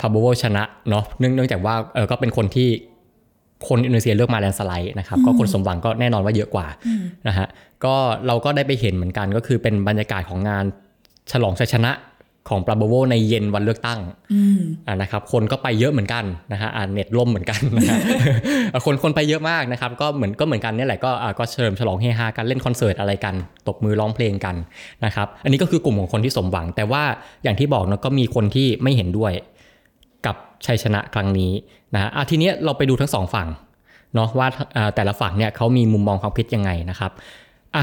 [0.00, 2.68] พาโบโวชนะเนาะเนื่องเนื่องจากว่าเออก็เป็นคนที่
[3.68, 6.66] คนอินโดนีเซียเลือกมาแลนด์สไลด์นะครับก็คนสมหวังก็แน่นอนว่าเยอะกว่า
[7.28, 7.46] นะฮะ
[7.84, 7.94] ก็
[8.26, 10.64] เราก็ได้ไปเห็นเหมือนกันก็คือเป็นบรรยากาศของงาน
[11.32, 11.92] ฉลองชัยชนะ
[12.50, 14.00] ของปราโบโวในเย็นวันเลือกตั้ง
[14.32, 17.98] อืมอ่านะครับ คนก็ไปเยอะเหมือนกันนะฮะอ่าเน็ตล่มเหมือนกันนะฮะ
[18.72, 23.34] อ่าคนคนไปเยอะมากนะครับ ก็เหมือนก็เหมือนกันเนี่ยแหละก็อ่าก็เฉลิมฉลองเฮฮากันเล่นคอนเสิร์ตอะไรกัน
[23.68, 24.56] ตบมือร้องเพลงกัน
[25.04, 27.02] นะครับ อันนี้ก็คือกลุ่มของคนที่สมหวัง แต่ว่า
[27.44, 29.46] อย่างที่บอกเนาะก็มีคนที่ไม่เห็นด้วยกับ
[30.66, 31.52] ชัยชนะครั้งนี้
[31.94, 33.48] นะฮะอะทีเนี้ยเราไปดูทั้งสองฝั่ง
[34.14, 37.12] เนาะว่าอ่าแต่ละฝั่งเนี่ยเขามีมุมมองความคิดยังไงนะครับ
[37.74, 37.82] อะ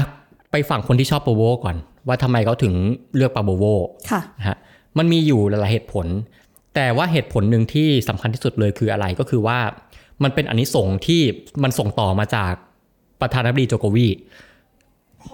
[0.50, 1.76] ไปฝั่งคนที่ชอบปาโบโวก่อน
[2.06, 2.74] ว่าทำไมเขาถึง
[3.16, 3.64] เลือกปาโบโว
[4.10, 4.56] ค่ะนะฮะ
[4.98, 6.06] มันมีอยู่หลายๆเหตุผล
[6.74, 9.58] แต่ว่าเหตุผลหนึ่งที่สำคัญที่สุดเลยคืออะไรก็คือว่า
[10.22, 11.22] มันเป็นอนนิสงส์ที่
[11.62, 12.52] มันส่งต่อมาจาก
[13.20, 14.08] ประธานาธิบดีโจโกวี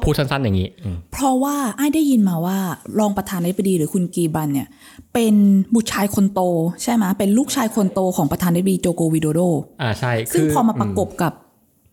[0.03, 2.59] พูดสั้นๆอย่างนี้อืมเพราะว่าไอ้ายได้ยินมาว่า
[2.99, 4.69] รองประธานาธิบดีหรือคุณกีบันเนี่ย
[5.15, 5.35] เป็น
[5.75, 6.41] บุตรชายคนโต
[6.83, 9.41] ใช่ไหมเป็นลูกชายคนโตของประธานาธิบดีโจโกวิโดโด
[9.83, 11.33] อ่าใช่ซึ่งคืพอมาประกบกับ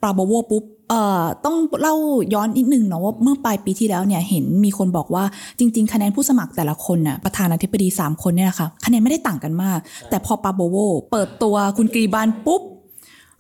[0.02, 1.96] ปราโบโวปุ๊บเอ่อต้องเล่า
[2.34, 5.24] ย้อนนิดนึงเนาะว่าเมื่อปลายปีที่แล้วเนี่ยเห็นมีคนบอกว่า
[5.60, 10.78] จริง ๆ คะแนนผู้สมัครแต่ละคนน่ะประธานาธิบดี 3 คนเนี่ยนะคะคะแนนไม่ได้ต่างกันมาก แต่พอปราโบโว
[11.12, 12.62] เปิดตัวคุณกีบันปุ๊บ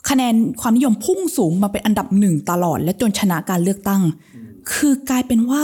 [0.10, 4.02] คะแนนความนิยมพุ่งสูงมาเป็นอันดับหนึ่งตลอด และจนชนะการเลือกตั้ง
[4.74, 5.64] คือกลายเป็นว่า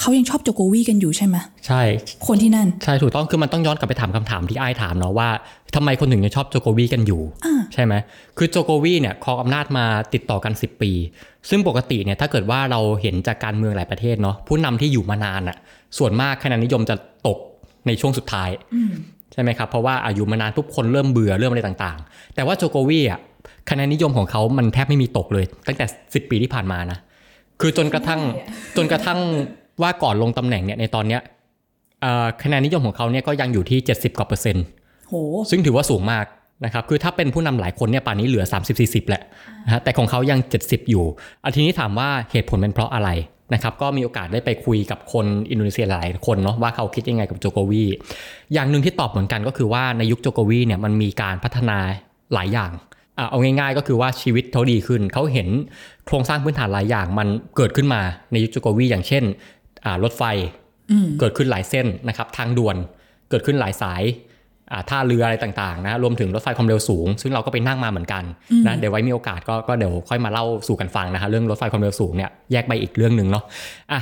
[0.00, 1.82] เขายังชอบโจโกวีกันอยู่ใช่ไหมใช่
[2.26, 5.28] คนที่นั่น ใช่ถูกต้องคือมันต้องย้อนกลับไปถามคำถามที่ไอ้ายถามเนาะว่า
[5.74, 7.94] ทำไมคนถึงยังชอบโจโกวีกันอยู่อ่าใช่ไหม
[8.38, 10.92] คือโจโกวีเนี่ยครองอำนาจมาติดต่อกัน 10 ปี
[11.50, 15.56] ซึ่งปกติเนี่ยถ้าเกิดว่าเราเห็นจากการเมืองหลายประเทศเนาะผู้นำที่อยู่มานานอะ่ะ
[15.98, 17.38] ส่วนมากคะแนนนิยมจะตก
[17.86, 18.50] ในช่วงสุดท้าย
[19.32, 23.20] ใช่ไหมครับเพราะว่าอายุมานานทุกคนเริ่มเบื่อเริ่มอะไรต่างๆ แต่ว่าโจโกวีอะ
[23.70, 26.98] คะแนนนิยมของเขามันแทบไม่มีตกเลย ตั้งแต่ 10 ปีที่ผ่านมานะ
[27.60, 28.20] คือจนกระทั่ง
[28.76, 29.18] จนกระทั่ง
[29.82, 31.20] ว่าก่อนลงตำแหน่งเนี่ยในตอนเนี้ย
[32.02, 34.64] เอ่อคะแนนนิยมของเขาเนี่ยก็ยังอยู่ที่ 70กว่าเปอร์เซ็นต์
[35.08, 35.14] โห
[35.50, 36.24] ซึ่งถือว่าสูงมาก
[36.64, 38.44] นะครับ คือถ้าเป็นผู้นำหลายคนเนี่ยป่านนี้เหลือ
[38.78, 39.22] 30-40 แหละ
[39.66, 41.04] นะฮะแต่ของเขายัง 70 อยู่
[41.44, 43.10] อันทีนี้ถามว่าเหตุผลเป็นเพราะอะไร
[43.54, 47.84] นะครับ ก็มีโอกาสได้ไปคุยกับคนอินโดนีเซียหลายคนเนาะว่าเขาคิดยังไงกับโจโกวี
[48.52, 51.78] อย่างหนึ่งที่ตอบเหมือนกันก็คือว่าในยุคโจโกวีเนี่ยมันมีการพัฒนา
[52.34, 52.84] หลายอย่างอะ
[53.30, 55.48] เอาง่ายๆ ก็คือว่าชีวิตเขาดีขึ้น เขาเห็น
[56.06, 58.00] โครงสร้างพื้นฐานหลายอย่างมันเกิดขึ้นมา
[58.32, 59.24] ในยุคโจโกวีอย่างเช่น
[59.84, 60.22] อ่ารถไฟ
[60.90, 62.76] อืมเกิดขึ้นหลายเส้นนะครับ ทางด่วน
[63.30, 64.02] เกิดขึ้นหลายสาย
[64.72, 68.24] อ่าท่าเรืออะไรต่างๆนะรวมถึงรถไฟความเร็วสูง ซึ่งเราก็ไปนั่งมาเหมือนกัน
[68.66, 73.44] นะเดี๋ยวไว้มีโอกาสก็ก็เดี๋ยวค่อยมาเล่าสู่กันฟังนะคะเรื่องรถไฟความเร็วสูงเนี่ยแยกไปอีกเรื่องหนึ่งเนาะ
[73.92, 74.00] อะ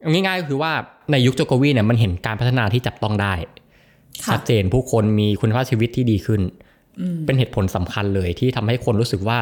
[0.00, 0.72] เอาง่ายๆก็คือว่า
[1.12, 3.34] ในยุคโจโกวีเนี่ยมันเห็นการพัฒนาที่จับต้องได้
[4.24, 6.40] ค่ะชัดเจนผู้คนมีคุณภาพชีวิตที่ดีขึ้น
[7.26, 9.38] เป็นเหตุผลสำคัญเลยที่ทำให้คนรู้สึกว่า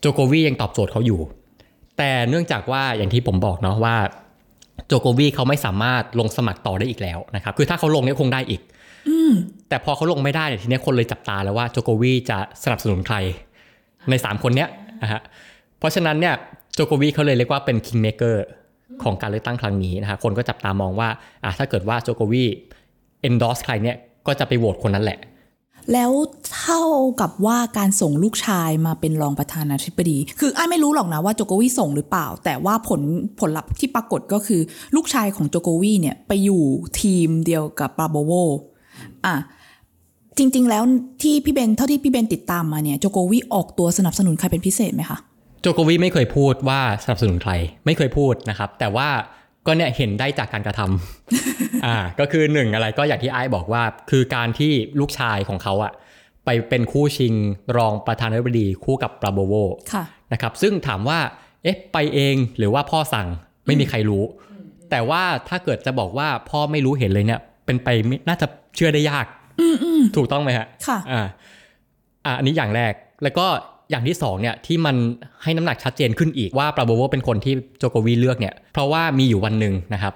[0.00, 1.20] โจโกวียังตอบโจทย์เขาอยู่
[1.98, 3.96] แต่เนื่องจากว่าอย่างที่ผมบอกเนาะว่า
[4.86, 8.60] โจโกวีเขาไม่สามารถลงสมัครต่อได้อีกแล้วนะครับ คือถ้าเขาลงเนี่ยคงได้อีก
[9.68, 13.16] แต่พอเขาลงไม่ได้เนี่ยทีเนี้ยคนเลยจับตาแล้วว่าโจโกวีจะสนับสนุนใคร
[14.10, 14.68] ใน 3 คนเนี้ย
[15.02, 15.20] นะฮะ
[15.78, 16.34] เพราะฉะนั้นเนี่ย
[16.74, 18.36] โจโกวีเขาเลยเรียกว่าเป็น kingmaker
[19.02, 21.08] ของการเลือกตั้งครั้งนี้นะฮะคนก็จับตามองว่า
[21.44, 22.44] อะถ้าเกิดว่าโจโกวี
[23.28, 23.96] endorse ใครเนี่ย
[24.26, 25.18] ก็จะไปโหวตคนนั้นแหละ
[25.92, 26.10] แล้ว
[26.60, 26.82] เท่า
[27.20, 33.00] กับว่าการส่งลูกชายมาเป็นรองประธานาธิบดี คืออ้ายไม่รู้หรอกนะว่าโจโกวีส่งหรือเปล่า แต่ว่าผล
[33.40, 34.60] ผลลัพธ์ที่ปรากฏก็คือ
[34.96, 36.62] ลูกชายของโจโกวีเนี่ยไปอยู่
[37.00, 38.32] ทีมเดียวกับปาโบโว
[39.26, 39.34] อะ
[40.38, 40.82] จริง ๆ แล้ว
[41.22, 45.18] ที่พี่เบนเท่าที่พี่เบนติดตามมาเนี่ยโจโกวีออกตัวสนับสนุนใครเป็นพิเศษไหมคะ
[45.62, 47.52] โจโกวีไม่เคยพูดว่าสนับสนุนใคร
[47.84, 49.08] ไม่เคยพูดนะครับ แต่ว่า
[49.66, 55.92] ก็เนี่ยเห็นได้จากการกระทำ อ่าก็คือหนึ่งอะไรก็อย่างที่ไอ้บอกว่า คือการที่ลูกชายของเขาอะ
[56.44, 57.34] ไปเป็นคู่ชิง
[57.76, 59.54] รองประธานาธิบดีคู่กับปราโบโว
[59.92, 61.18] ค่ะนะครับซึ่งถามว่า
[61.62, 63.28] เอ๊ะไปเองหรือว่าพ่อสั่ง
[63.66, 64.24] ไม่มีใครรู้
[64.90, 69.26] แต่ว่าถ้าเกิดจะบอกว่าพ่อไม่รู้เห็นเลยเนี่ย เป็นไปไม่น่าจะเชื่อได้ยาก
[70.16, 71.26] ถูกต้องไหมฮะค่ะอ่า
[72.24, 73.46] อ่าอันนี้อย่างแรกแล้วก็
[73.90, 74.96] อย่างที่สองเนี่ยที่มัน
[75.42, 80.14] ให้น้ำหนักชัดเจนขึ้นอีกว่าปราโบโวเป็นคนที่โจโกวีเลือกเนี่ยเพราะว่ามีอยู่วันหนึ่งนะครับ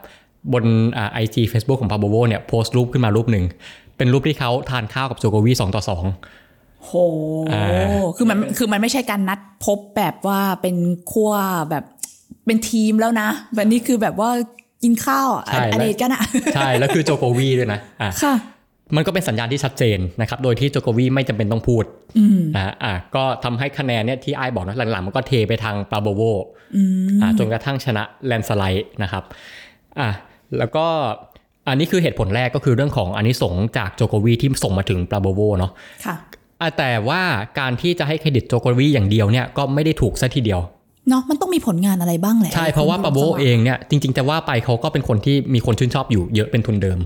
[0.53, 0.65] บน
[0.97, 3.45] อ่าไอจีเฟซบุ๊กของปราโบโวเนี่ยโพสต์รูปขึ้นมารูปหนึ่ง
[3.97, 6.05] เป็นรูปที่เขาทานข้าวกับโจโกวีสองต่อสอง
[6.85, 6.93] โห
[7.53, 10.77] อ่าคือมันคือมันไม่ใช่การนัดพบแบบว่าเป็น
[11.13, 11.33] ขั้ว
[11.71, 11.85] แบบ
[12.47, 14.31] เป็นทีมแล้วนะ แบบนี้คือแบบว่า
[14.83, 16.23] กินข้าวอะใช่อเดตกันอะ
[16.55, 18.35] ใช่ แล้วคือโจโกวีด้วยนะอะค่ะ
[18.97, 21.85] มันก็เป็นสัญญาณที่ชัดเจนนะครับ โดยที่โจโกวีไม่จำเป็นต้องพูด
[22.19, 26.23] อืมนะอะก็ทำให้คะแนนเนี่ยที่ไอ้ายบอกนะหลังๆ มันก็เทไปทางปาโบโว
[26.77, 26.83] อื
[27.17, 29.25] มอะจนกระทั่งชนะแลนสไลด์นะครับ
[30.01, 30.09] อะ
[30.59, 30.87] แล้วก็
[31.69, 35.73] อันนี้คือเหตุผลแรกก็คือเรื่องของอันนี้สงส์จากโจโกวีที่ส่งมาถึงปาโบโวเนาะ
[36.05, 36.17] ค่ะ
[36.61, 37.23] อะแต่ว่า
[37.59, 40.61] การที่จะให้เครดิตโจโกวีอย่างเดียวเนี่ยก็ไม่ได้ถูกซะทีเดียว
[41.09, 46.99] เนาะมันต้องมีผลงานอะไรบ้างแหละใช่เพราะว่าปาโบโวเองเนี่ยจริงๆจะว่าไปเขาก็เป็นคนที่มีคนชื่นชอบอยู่เยอะเป็นทุนเดิม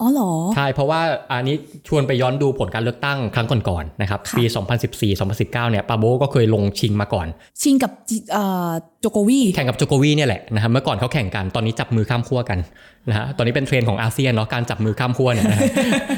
[0.00, 1.56] อ๋อเหรอ ใช่ เพราะว่าอันนี้
[1.88, 4.44] ชวนไปย้อนดูผลการเลือกตั้งครั้งก่อนๆนะครับค่ะปี
[5.12, 7.26] 2014-2019 เนี่ยปาโบก็เคยลงชิงมาก่อน
[7.62, 12.58] ชิงกับจิเอ่อโจโกวีแข่งกับโจโกวีเนี่ยแหละนะครับเมื่อก่อนเขาแข่งกันตอนนี้จับมือข้ามขั้วกัน
[13.08, 15.62] นะฮะตอนนี้เป็นเทรนด์ของอาเซียนเนาะการจับมือข้ามขั้วเนี่ยนะฮะ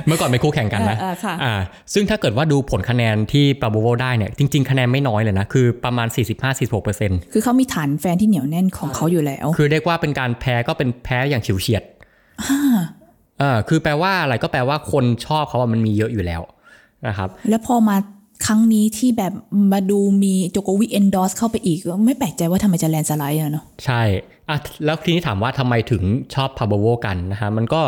[0.07, 1.55] เมื่อก่อนเป็นคู่แข่งกันนะเออเออค่ะอ่า
[1.95, 6.09] ซึ่งถ้าเกิดว่าดูผลคะแนนที่ปาโบโวได้เนี่ยจริงๆ คะแนนไม่น้อยเลยนะคือประมาณ
[6.71, 11.83] 45-46%คือเขามีฐานแฟนที่เหนียวแน่นของเขาอยู่แล้ว คือเรียกว่าเป็นการแพ้ก็เป็นแพ้อย่างฉิวเฉียด
[13.43, 16.43] อ่าคือแปลว่าอะไรก็แปลว่าคนชอบเขาว่ามันมีเยอะอยู่แล้ว
[17.07, 17.97] นะครับ แล้วพอมา
[18.47, 19.33] ครั้งนี้ที่แบบ
[19.73, 24.03] มาดูมีโจโกวี endorse เข้าไปอีก ไม่แปลกใจว่าทำไมจะแลนด์สไลด์อะเนาะใช่
[24.49, 26.03] อะแล้วทีนี้ถามว่าทำไมถึง
[26.35, 27.83] ชอบปราโบโวกันนะฮะมันก็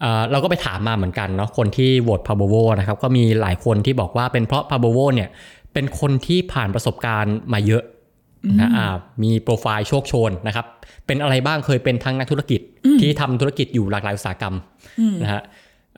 [0.00, 5.28] เอ่อเราก็ไปถามมาเหมือนกันเนาะคนที่โหวตปราโบโวนะครับก็มีหลายคนที่บอกว่าเป็นเพราะปราโบโวเนี่ย
[5.72, 7.82] เป็นคนที่ผ่านประสบการณ์มาเยอะ
[8.60, 8.86] นะอ่า
[9.22, 10.66] มีโปรไฟล์โชคโชนนะครับ
[11.06, 12.60] เป็นอะไรบ้างเคยเป็นทั้งนักธุรกิจ
[13.00, 14.54] ที่ทำธุรกิจอยู่หลากหลายอุตสาหกรรม
[15.22, 15.42] นะฮะ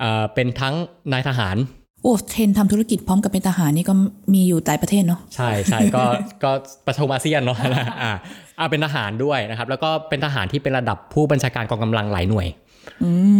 [0.00, 0.74] เอ่อเป็นทั้ง
[1.12, 1.56] นายทหาร
[2.02, 3.94] โอ้เทรนทำธุรกิจพร้อมกับเป็นทหารนี่ก็
[4.34, 6.04] มีอยู่หลายประเทศเนาะใช่ใช่ก็
[6.44, 6.50] ก็
[6.86, 7.58] ประชมอาเซียนเนาะ
[8.02, 8.12] อ่า
[8.58, 12.67] อ่าเป็นทหารด้วยนะครับ แล้วก็เป็นทหารที่เป็นระดับผู้บัญชาการกองกำลังหลายหน่วยอื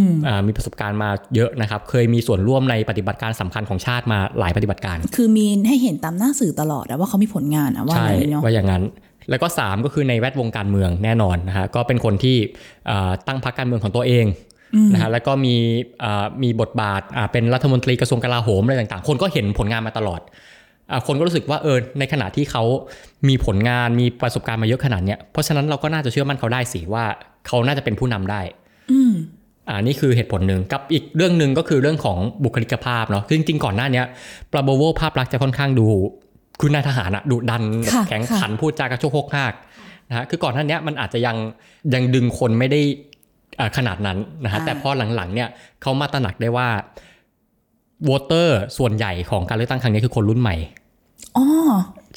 [0.05, 8.83] มอ่ามีประสบการณ์มาเยอะนะครับ เคยมีส่วนร่วมในปฏิบัติการสำคัญของชาติมาหลายปฏิบัติการ คือมีให้เห็นตามหน้าสื่อตลอดอะว่าเขามีผลงานอะว่าใช่อะไรเนาะว่าอย่างนั้น
[9.31, 12.37] แล้วก็ 3 ก็คือในแวดวงการเมืองแน่นอนนะฮะก็เป็นคนที่
[12.91, 14.27] อ่าตั้งพรรคการเมืองของตัวเอง
[14.93, 15.55] นะฮะแล้วก็มี
[16.03, 20.21] อ่ามีบทบาทอ่าเป็นรัฐมนตรีกระทรวงกลาโหมอะไรต่างๆ คนก็เห็นผลงานมาตลอด
[20.91, 22.63] อ่าคนก็รู้สึกว่าเออในขณะที่เขา
[23.29, 27.05] มีผลงานมีประสบการณ์มาเยอะขนาดเนี้ยเพราะฉะนั้นเราก็น่าจะเชื่อมั่นเขาได้สิว่า
[27.47, 28.41] เขาน่าจะเป็นผู้นำได้
[29.69, 34.07] อืมอ่านี่คือเหตุผลหนึ่งกับอีกเรื่องหนึ่งก็คือเรื่องของบุคลิกภาพเนาะคือจริงๆก่อนหน้าเนี้ย
[34.53, 35.87] ปราโบโวภาพลักษณ์จะค่อนข้างดู
[36.61, 39.55] คือนายทหารอะดุดันแบบค่ะแข็งค่ะขันพูดจากระโชกโคกหาก
[40.09, 41.37] นะฮะคือก่อนหน้าเนี้ยมันอาจจะยัง
[41.95, 42.81] ยังดึงคนไม่ได้
[43.61, 45.49] อ่าขนาดนั้นนะฮะแต่พอหลังๆเนี่ย
[45.83, 46.69] เขามาตระหนักได้ว่า
[48.05, 50.57] โวเตอร์ส่วนใหญ่ของการเลือกตั้งครั้งนี้คือคนรุ่นใหม่
[51.37, 51.45] อ๋อ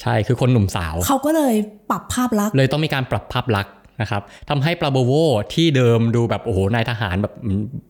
[0.02, 1.54] ใช่คือคนหนุ่มสาว เขาก็เลย
[1.90, 5.12] ปรับภาพลักษณ์เลยต้องมีการปรับภาพลักษณ์ นะครับทำให้ปราโบโว
[5.54, 7.34] ที่เดิมดูแบบโอ้โหนายทหารแบบ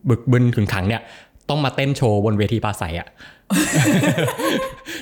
[0.09, 1.01] บึกบึนขึงขังเนี่ย
[1.49, 3.07] ต้องมาเต้นโชว์บนเวทีปราศัยอะ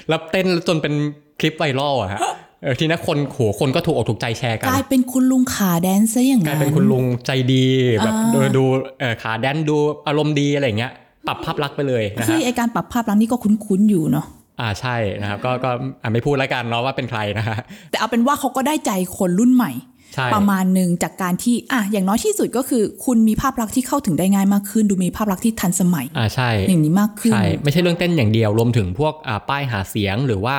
[0.10, 0.94] แล้วเต้นจนเป็น
[1.40, 2.22] คลิปไวรัลอะฮะ
[2.64, 7.66] เออทีนี้คนโหคนก็ถูกอกถูกใจแชร์กักนลายเป็นคุณลุงขาแดนซะอย่างกลายนั้นเป็นคุณลุงใจดี
[8.04, 8.64] แบบอ่าเออดู
[9.00, 10.92] เออขาแดนดูอารมณ์ดีอะไรอย่างเงี้ย
[11.28, 14.26] ปรับภาพลักษณ์ไปเลยนะคือฮะไอการปรับภาพลักษณ์นี่ก็คุ้นๆอยู่เนาะ
[14.60, 15.70] อ่าใช่นะครับก็ก็
[16.02, 17.58] อะไม่พูดแล้วกันเนาะว่าเป็นใครนะฮะ
[17.92, 19.91] แต่เอาเป็นว่าเขาก็ได้ใจคนรุ่นใหม่ใช่
[20.36, 30.58] ประมาณหนึ่งจากการที่อะอย่างน้อยที่สุดก็คือ คุณมีภาพลักษณ์ที่เข้าถึงได้ง่ายมากขึ้น ดูมีภาพลักษณ์ที่ทันสมัยอ่าใช่อย่างนี้มากขึ้นใช่ไม่ใช่เรื่องเต้นอย่างเดียวรวมถึงพวกอ่าป้ายหาเสียงหรือว่า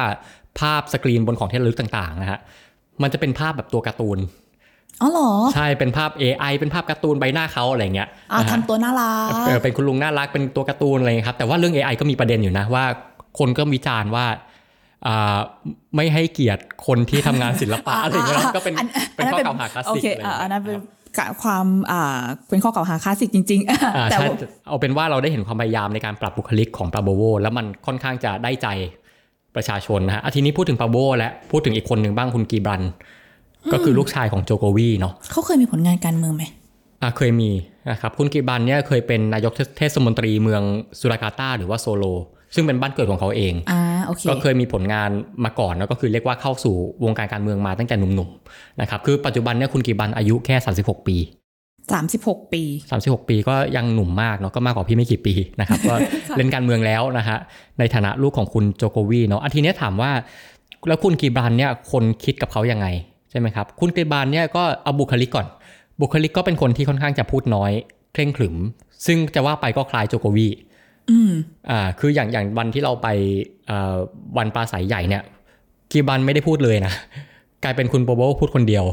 [0.61, 2.39] ภาพสกรีนบนของที่ระลึกต่างๆนะฮะ
[3.03, 4.19] มันจะเป็นภาพแบบตัวการ์ตูน
[5.03, 12.85] อ๋อเหรอ ใช่เป็นภาพ AI เป็นภาพการ์ตูนใบหน้าเขาอะไรเงี้ยอะนะฮะทำตัวน่ารักเออเป็นคุณลุงน่ารักเป็นตัวการ์ตูนอะไรเงี้ยครับแต่ว่าเรื่อง AI ก็มีประเด็นอยู่นะว่า
[13.39, 14.39] คนก็วิจารณ์ว่าอ่า
[15.97, 18.87] ไม่ให้เกียรติคนที่ทำงานศิลปะอะไรเงี้ยนะก็เป็นอัน
[19.17, 20.79] เป็นข้อกล่าวหาคลาสสิกโอเคอะไรอะเงี้ยอันนั้นเป็น
[21.43, 24.39] ความอ่าเป็นข้อกล่าวหาคลาสสิกจริงอ่าๆแต่ใช่ว่า
[24.69, 28.69] เอาเป็นว่าเราได้เห็นความพยายามในการปรับบุคลิกของปราโบโวแล้วมันค่อนข้างจะได้ใจ
[29.57, 32.83] ประชาชนนะฮะอะทีนี้พูดถึงปราโบโวและพูดถึงอีกคนหนึ่งบ้างคุณกีบรัน
[33.73, 36.45] ก็คือลูกชายของโจโกวีเนาะเขาเคยมีผลงานการเมืองไหม
[37.03, 37.51] อะเคยมี
[37.91, 40.63] นะครับคุณกีบรันเนี่ยเคยเป็นนายกเทศมนตรีเมือง
[41.01, 42.05] สุรากาตาหรือว่าโซโล
[42.55, 45.11] ซึ่งเป็นบ้านเกิดของเขาเองอ่าโอเคก็เคยมีผลงาน
[45.45, 51.17] มาก่อนแล้วก็คือเรียกว่าเข้าสู่วงการการเมืองมาตั้งแต่หนุ่มๆนะครับคือปัจจุบันเนี่ยคุณกีบันอายุแค่ 36 ปี
[51.93, 52.63] สามสิบหกปี
[53.01, 55.95] 36 ปีก็ยังหนุ่มมากเนาะก็มากกว่าพี่ไม่กี่ปีนะครับก็
[56.37, 57.39] เล่นการเมืองแล้วนะฮะ
[57.79, 60.11] ในฐานะลูกของคุณโจโกวีเนาะอันทีเนี้ยถามว่า
[60.89, 62.87] แล้วคุณกีบรันเนี่ยคนคิดกับเขายังไง
[63.31, 65.47] ใช่ไหมครับ คุณกีบรันเนี่ยก็เอาบุคลิกก่อน
[66.01, 67.73] บุคลิกก็เป็นคนที่ค่อนข้างจะพูดน้อย
[68.13, 68.57] เคร่งขรึม
[69.07, 70.49] ซึ่งจะว่าไปก็คล้ายโจโกวี
[71.11, 71.33] อืม
[71.71, 73.09] อ่า คืออย่างอย่างวันที่เราไป
[73.71, 73.97] อ่า
[74.37, 75.23] วันปราศัยใหญ่เนี่ย
[75.93, 76.93] กีบันไม่ได้พูดเลยนะ
[77.65, 78.85] กลายเป็นคุณโบโบพูดคนเดียว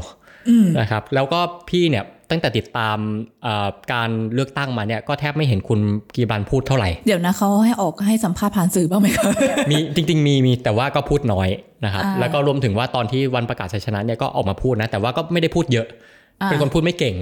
[0.48, 2.98] อืมนะครับ แล้วก็พี่เนี่ยตั้งแต่ติดตาม
[3.46, 5.80] อ่าการเลือกตั้งมาเนี่ยก็แทบไม่เห็นคุณ
[6.14, 9.24] กีบันพูดเท่าไหร่ เดี๋ยวนะเขาให้ออกให้สัมภาษณ์ผ่านสื่อบ้างไหมคะ
[9.70, 11.48] มีจริง ๆ มีมีแต่ว่าก็พูดน้อย
[11.84, 15.86] นะครับอ่าแล้วก็รวมถึงว่าตอนที่วันประกาศชัยชนะเนี่ยก็ออกมาพูดนะ แต่ว่าก็ไม่ได้พูดเยอะ
[16.42, 17.16] อ่าเป็นคนพูดไม่เก่ง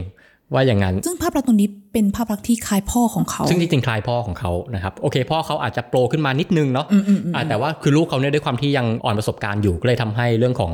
[0.55, 10.73] ว่าอย่างนั้น ซึ่งภาพลักษณ์ตรงนี้เป็นภาพลักษณ์ที่คล้ายพ่อของเขา ซึ่งจริงๆคล้ายพ่อของเขานะครับโอเค พ่อเขาอาจจะโปรขึ้นมานิดนึงเนาะอืมอืมอืมอ่าแต่ว่าคือลูกเขาเนี่ยด้วยความที่ยังอ่อนประสบการณ์อยู่ก็เลยทำให้เรื่องของ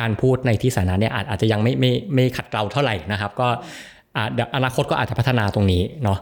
[0.00, 3.48] การพูดในที่สาธารณะเนี่ยอาจอาจจะยังไม่ไม่ไม่ขัดเกลาเท่าไหร่นะครับ ก็
[4.16, 6.18] อ่าเดี๋ยวอนาคตก็อาจจะพัฒนาตรงนี้เนาะ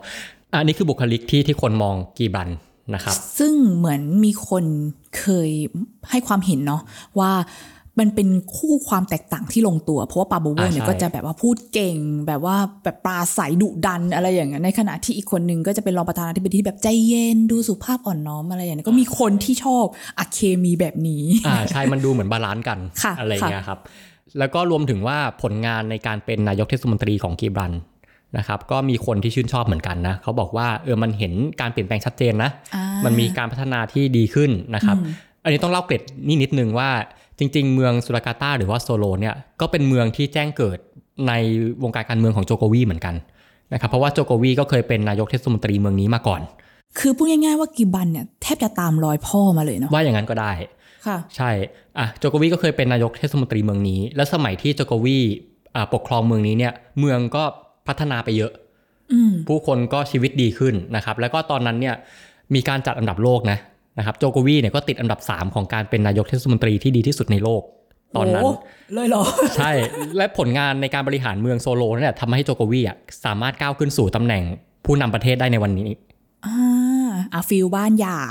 [0.54, 2.48] อันนี้คือบุคลิกที่ที่คนมองกีบัน
[2.94, 4.64] นะครับ ซึ่งเหมือนมีคน
[5.18, 5.50] เคย
[6.10, 6.82] ให้ความเห็นเนาะ
[7.18, 7.32] ว่า
[8.00, 19.84] มันเป็นคู่ความแตกต่างที่ลงตัว เพราะว่าปาโบเวอร์เนี่ยอ่าใช่ก็จะแบบว่าพูดเก่ง แบบว่าแบบปราศัยดุดันอะไรอย่างเงี้ยในขณะที่อีกคนนึงก็จะเป็นรองประธานาธิบดีที่แบบใจเย็นดูสุภาพอ่อนน้อมอะไรอย่างเงี้ยก็มีคนที่ชอบ
[20.18, 23.78] อะเคมีแบบนี้อ่าใช่มันดูเหมือน balance กันค่ะอะไรอย่างเงี้ยครับ
[24.38, 27.72] แล้วก็รวมถึงว่าผลงานในการเป็นนายกเทศมนตรีของกีบรัน
[28.38, 34.96] นะครับก็มีคนที่ชื่นชอบเหมือนกันนะเขาบอกว่าเออมันเห็นการเปลี่ยนแปลงชัดเจนนะอ่ามันมีการพัฒนาที่ดีขึ้นนะครับ
[35.44, 36.90] อันนี้ต้องเล่าเกร็ดนี่นิดนึงว่า
[37.38, 40.78] จริง ๆ เมืองสุรากาตาหรือว่าโซโลเนี่ยก็เป็นเมืองที่แจ้งเกิด
[41.28, 41.32] ใน
[41.82, 43.14] วงการการเมืองของโจโกวีเหมือนกัน
[43.72, 46.40] นะครับเพราะว่าโจโกวีก็เคยเป็นนายกเทศมนตรีเมืองนี้มาก่อน
[46.98, 50.52] คือพูดง่ายๆว่ากิบันเนี่ยแทบจะตามรอยพ่อมาเลยเนาะว่าอย่างนั้นก็ได้
[51.06, 51.50] ค่ะใช่
[51.98, 55.18] อะโจโกวีก็เคยเป็นนายกเทศมนตรีเมืองนี้ แล้วสมัยที่โจโกวี
[55.76, 57.44] อ่าปกครองเมืองนี้เนี่ยเมืองก็
[57.86, 58.52] พัฒนาไปเยอะ
[59.12, 61.94] อืมผู้คนก็ชีวิตดีขึ้นนะครับแล้วก็ตอนนั้นเนี่ย
[62.54, 63.58] มีการจัดอันดับโลกนะ
[63.98, 67.62] นะครับโจโกวีเนี่ยก็ติดอันดับ 3 ของการเป็นนายกเทศมนตรีที่ดีที่สุดในโลก
[68.16, 69.24] ตอนนั้นโเลยเหรอ
[69.56, 69.72] ใช่
[70.16, 74.42] และผลงานในการบริหารเมืองโซโลนั่นแหละทำให้โจโกวีอะสามารถก้าวขึ้นสู่ตำแหน่ง
[74.86, 75.88] ผู้นำประเทศได้ในวันนี้
[76.46, 78.24] อ่าอ่า feel บ้านใหญ่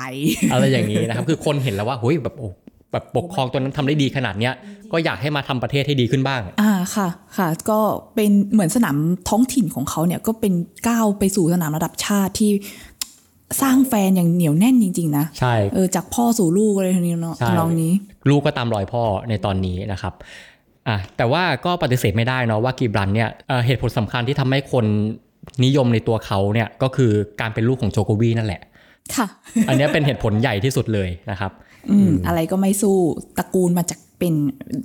[0.52, 2.50] อะไรอย่างนี้นะครับ คือคนเห็นแล้วว่าเฮ้ยแบบโอ้
[2.91, 4.54] แบบปกครองตรงนั้นทำได้ดีขนาดเนี้ย
[4.91, 7.80] ก็อยากให้มาทำประเทศให้ดีขึ้นบ้าง อ่าค่ะค่ะ ก็
[8.15, 8.97] เป็นเหมือนสนาม
[9.30, 10.54] ท้องถิ่นของเขาเนี่ยก็เป็น
[10.88, 12.52] ก้าวไปสู่สนามระดับชาติที่
[13.61, 17.91] สร้างแฟนอย่างเหนียวแน่นจริง ๆ นะ ใช่เออจากพ่อสู่ลูกอะไรทีนี้เนาะใช่ทำนองนี้
[18.29, 20.13] ลูกก็ตามรอยพ่อในตอนนี้นะครับ
[20.87, 24.85] อะแต่ว่าก็ปฏิเสธไม่ได้เนาะว่ากีบรันเนี่ยเอ่อเหตุผลสำคัญที่ทำให้คน
[25.65, 27.11] นิยมในตัวเขาเนี่ยก็คือ
[27.41, 28.61] การเป็นลูกของโจโกวีนั่นแหละ
[29.15, 29.27] ค่ะ
[29.67, 31.51] อันเนี้ยเป็นเหตุผลใหญ่ที่สุดเลยนะครับ
[31.91, 32.95] อืมอะไรก็ไม่สู้
[33.37, 34.33] ตระกูลมาจากเป็น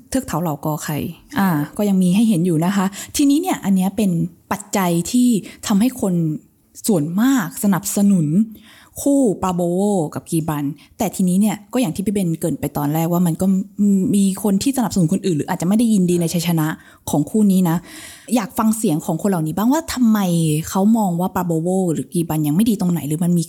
[0.08, 0.98] เทือกเขาเหล่ากอไข่
[1.38, 4.10] อ่า ก็ยังมีให้เห็นอยู่นะคะ ทีนี้เนี่ยอันเนี้ยเป็น
[4.52, 5.28] ปัจจัยที่
[5.66, 6.14] ทำให้คน
[6.86, 8.26] ส่วนมากสนับสนุน
[9.02, 9.80] คู่ปาโบโว
[10.14, 10.64] กับกีบัน
[10.98, 13.46] แต่ทีนี้เนี่ยก็อย่างที่พี่เบนเกรินไปตอนแรกว่ามันก็
[14.14, 16.66] มีคนที่สนับสนุนคนอื่น หรืออาจจะไม่ได้ยินดีในชัยชนะ
[17.10, 17.76] ของคู่นี้นะ
[18.34, 20.18] อยากฟังเสียงของคนเหล่านี้บ้างว่าทำไม
[20.68, 23.42] เขามองว่าปาโบโวหรือกีบันยังไม่ดีตรงไหน หรือมันมี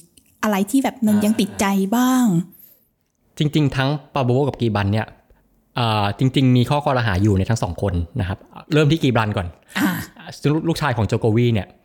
[0.43, 2.25] อะไรที่แบบมันยังติดใจบ้าง
[3.37, 5.07] จริง ๆ ทั้งปาโบโวกับกีบันเนี่ย
[5.79, 8.37] อ่าจริง ๆ มีข้อคอรหาอยู่ในทั้งสองคนนะครับ
[8.73, 9.47] เริ่มที่กีบันก่อน
[9.79, 9.89] อ่า
[10.41, 11.76] ซึ่งลูกชายของโจโกวีเนี่ยอะ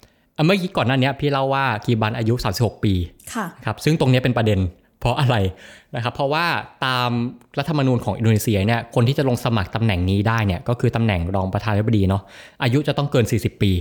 [0.46, 2.94] เมื่อกี้ก่อนหน้าเนี้ยพี่เล่าว่ากีบันอายุ 36 ปี
[3.34, 4.60] ค่ะครับซึ่งตรงเนี้ยเป็นประเด็น
[5.00, 5.36] เพราะอะไร
[5.96, 6.46] นะครับเพราะว่า
[6.86, 7.10] ตาม
[7.58, 12.22] รัฐธรรมนูญของอินโดนีเซียเนี่ยคนที่จะลงสมัครตำแหน่งนี้ได้เนี่ยก็คือตำแหน่งรองประธานาธิบดีเนาะ
[12.62, 13.72] อายุจะต้องเกิน 40 ปี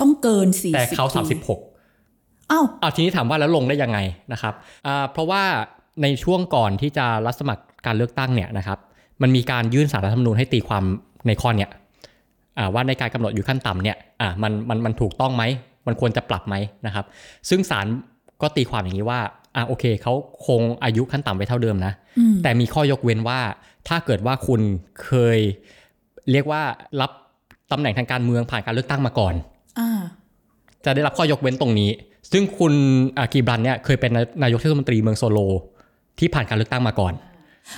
[0.00, 1.36] ต้องเกินสี่แต่เขาปี
[1.86, 3.98] 36อ้าวเอาทีนี้ถามว่าแล้วลงได้ยังไง
[4.32, 4.54] นะครับ
[4.86, 5.42] อ่าเพราะว่า
[6.02, 8.78] ในช่วงก่อนที่จะรับสมัครการเลือกตั้งเนี่ยนะครับ
[9.22, 10.84] มันมีการยื่นสารรัฐธรรมนูญให้ตีความ
[11.26, 11.70] ในข้อเนี่ย
[12.58, 15.44] อ่าว่าในการกำหนดอายู่ขั้นต่ำเนี่ยอ่ามันมันมันถูกต้องไหม
[15.88, 16.54] มันควรจะปรับไหม
[16.86, 17.04] นะครับ
[17.48, 17.86] ซึ่งศาล
[18.42, 19.20] ก็ตีความอย่างนี้ว่า
[19.56, 20.12] อ่าโอเคเขา
[20.46, 23.40] คงอายุขั้นต่ำไว้เท่าเดิมนะอืมแต่มีข้อยกเว้นว่า
[23.88, 24.60] ถ้าเกิดว่าคุณ
[25.04, 25.38] เคย
[26.30, 26.62] เรียกว่า
[27.00, 27.10] รับ
[27.72, 29.34] ตำแหน่งทางการเมืองผ่านการเลือกตั้งมาก่อน
[29.78, 30.00] อ่า
[30.84, 31.90] จะได้รับข้อยกเว้นตรงนี้
[32.32, 32.72] ซึ่งคุณ
[33.18, 34.10] อ่ากิบรันเนี่ยเคยเป็น
[34.42, 35.38] นายกเทศมนตรีเมืองโซโล
[36.18, 37.14] ที่ผ่านการเลือกตั้งมาก่อน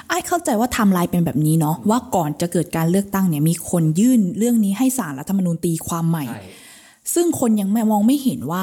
[0.08, 6.24] ไอ้เข้าใจว่าไทม์ไลน์เป็นแบบนี้เนาะว่าก่อนจะเกิดการเลือกตั้งเนี่ยมีคนยื่นเรื่องนี้ให้ศาลรัฐธรรมนูญตีความใหม่
[7.14, 8.62] ซึ่งคนยังไม่มองไม่เห็นว่า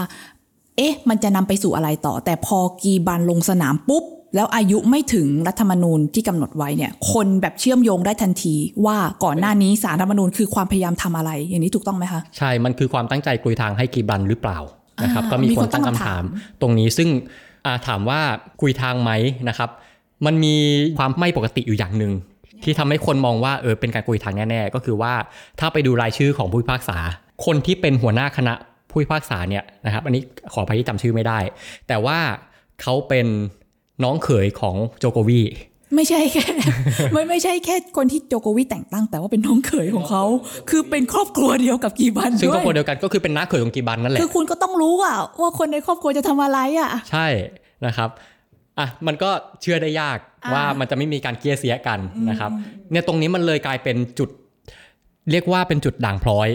[0.78, 4.04] เอ๊ะ มันจะนำไปสู่อะไรต่อ แต่พอกิบรันลงสนามปุ๊บ
[4.36, 8.56] แล้วอายุไม่ถึงรัฐธรรมนูญที่กำหนดไว้เนี่ย คนแบบเชื่อมโยงได้ทันที
[8.86, 14.60] ว่าก่อนหน้านี้สารรัฐธรรมนูญคือความพยายามทำอะไร อย่างนี้ถูกต้องไหมคะ ใช่ มันคือความตั้งใจกลุยทางให้กีบรันหรือเปล่า
[15.04, 16.26] นะครับอ่าก็มีมีคคนนตั้ตั้งงคำคำถาถามม
[16.62, 17.10] ตรงนี้ซึ่ง
[17.66, 18.20] อ่าถามว่า
[18.62, 19.12] กุยทางไหม
[19.50, 19.70] นะครับ
[20.26, 20.56] มันมี
[20.98, 22.14] ความไม่ปกติอยู่อย่างหนึ่ง
[22.64, 25.14] ที่ทำให้คนมองว่าเออเป็นการกุยทางแน่ ๆ ก็คือว่า
[25.60, 26.98] ถ้าไปดูรายชื่อของผู้พิพากษา
[27.46, 28.54] คนที่เป็นหัวหน้าคณะ
[28.90, 30.22] ผู้พิพากษาเนี่ยนะครับ อันนี้
[30.54, 31.40] ขออภัยที่จำชื่อไม่ได้
[31.88, 32.20] แต่ว่า
[32.82, 33.28] เขาเป็น
[34.04, 35.42] น้องเขยของโจโกวี
[35.96, 36.46] ไม่ใช่แค่
[37.14, 40.24] ไม่ไม่ใช่แค่คนที่โจโกวิแต่งตั้ง แต่ว่าเป็นน้องเขยของเขา
[40.70, 47.28] คือเป็นครอบครัวเดียวกับกีบันซึ่งด้ครวอบครัวยเดียวกันก็คือเป็นน้าเขยของกีบันนั่นแหละคือคุณก็ต้องรู้อะว่าคนในครอบครัวจะทำอะไรอะใช่
[47.86, 48.10] นะครับ
[48.80, 49.30] อะมันก็
[49.62, 52.52] เชื่อได้ยากอ่าว่ามันจะไม่มีการเกลียเสียกันนะครับ
[52.92, 54.30] เนี่ยตรงนี้มันเลยกลายเป็นจุด
[55.32, 56.50] เรียกว่าเป็นจุดด่างพร้อย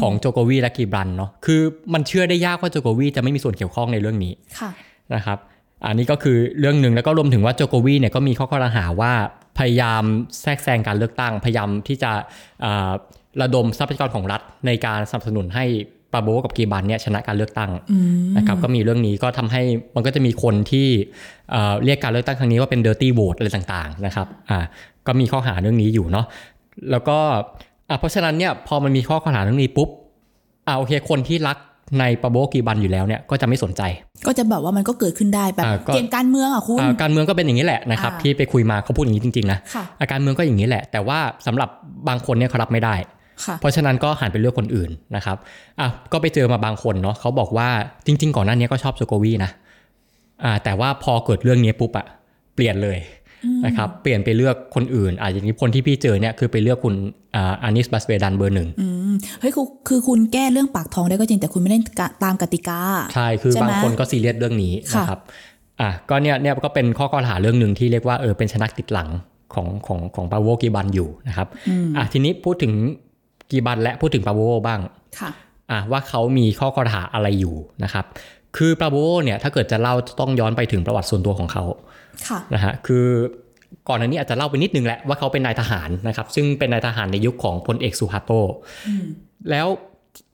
[0.00, 1.60] ของโจโกวีและกีบรันเนาะคือ
[1.94, 4.70] มันเชื่อได้ยากว่าโจโกวีจะไม่มีส่วนเกี่ยวข้องในเรื่องนี้ค่ะ
[5.14, 5.38] นะครับ
[5.86, 9.12] อันนี้ก็คือเรื่องหนึ่งแล้วก็รวมถึงว่าโจโกวีเนี่ยก็มีข้อกล่าวหาว่า
[9.58, 10.02] พยายาม
[10.42, 12.10] แทรกแซงการเลือกตั้ง พยายามที่จะ
[12.64, 12.90] อ่า
[13.42, 15.64] ระดมทรัพยากรของรัฐในการสนับสนุนให้
[16.12, 17.70] ปาโบกับกีบันเนี่ยชนะการเลือกตั้ง
[18.36, 19.62] นะครับก็มีเรื่องนี้ก็ทำให้
[19.94, 20.88] มันก็จะมีคนที่
[21.50, 24.58] เอ่อเรียกการเลือกตั้งครั้งนี้ว่าเป็น dirty vote อะไรต่างๆนะครับอ่า
[25.06, 26.26] ก็มีข้อหาเรื่องนี้อยู่เนาะ
[26.90, 27.18] แล้วก็
[27.88, 29.88] อะเพราะฉะนั้นเนี่ยพอมันมีข้อกล่าวหาเรื่องนี้ปุ๊บ
[30.66, 31.56] อ่าโอเคคนที่รัก
[32.00, 33.82] ในปาโบกีบันอยู่แล้วเนี่ยก็จะไม่สนใจ
[34.26, 41.68] ก็จะแบบว่ามันก็เกิดขึ้นได้แบบอ่าก็เกมการเมืองอะคุณอ่าการเมืองก็เป็นอย่างนี้แหละนะครับอ่าที่ไปคุยมาเขาพูดอย่างนี้จริงๆนะค่ะอาการเมืองก็อย่างนี้แหละ แต่ว่าสำหรับ
[42.08, 42.94] บางคนเนี่ยเขารับไม่ได้
[43.44, 45.36] ค่ะเพราะฉะนั้นก็หันไปเลือกคนอื่นนะครับ
[45.80, 47.68] อะก็ไปเจอมาบางคนเนาะเขาบอกว่า
[48.06, 49.50] จริง ๆ ก่อนหน้านี้ก็ชอบโจโกวีนะ
[50.44, 52.06] อ่าแต่ว่าพอเกิดเรื่องนี้ปุ๊บอะ
[52.54, 52.98] เปลี่ยนเลย
[53.66, 56.94] นะครับเปลี่ยนไปเลือกคนอื่นอ่าอย่างนี้คนที่พี่เจอเนี่ยคือไปเลือกคุณ
[57.36, 62.80] อ่าอานิสบัสเวดันเบอร์หนึ่งอืมเฮ้ยคือคือคุณแก้เรื่องปากท้องได้ก็จริงแต่คุณไม่ได้กะตามกติกา
[63.14, 65.20] ใช่ คือใช่ไหมบางคนก็ซีเรียสเรื่องนี้ค่ะนะครับ
[65.80, 69.08] อะก็เนี่ยเนี่ยก็เป็นข้อกล่าวหาเรื่องหนึ่งที่เรียกว่าเออเป็นชนักติดหลัง
[69.54, 71.48] ของของของปาโวกีบันอยู่นะครับ
[71.96, 72.72] อะทีนี้พูดถึง
[73.50, 74.80] กีบันและพูดถึงปาโวบ้าง
[75.18, 75.30] ค่ะ
[75.70, 78.04] อะว่าเขามีข้อกล่าวหาอะไรอยู่นะครับ
[78.56, 81.78] คือปาโวเนี่ยถ้าเกิดจะเล่าต้องย้อนไปถึงประวัติส่วนตัวของเขาค่ะ
[82.54, 83.06] นะฮะคือ
[83.88, 88.32] ก่อนหน้านี้อาจจะเล่าไปนิดนึงแหละว่าเขาเป็นนายทหารนะครับ ซึ่งเป็นนายทหารในยุคของพลเอกสุฮาโต
[89.50, 89.66] แล้ว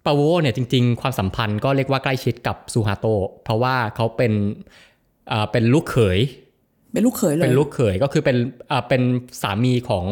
[0.05, 3.07] ปาโวเนี่ยจริง ๆ ความสัมพันธ์ก็เรียกว่าใกล้ชิดกับสุฮาโต
[3.45, 4.33] เพราะว่าเขาเป็น
[5.33, 6.19] อ่าเป็นลูกเขย
[6.93, 8.37] เป็นลูกเขยเลย เป็นลูกเขยก็คือเป็น
[8.71, 9.03] อ่าเป็น
[9.43, 10.05] สามีของ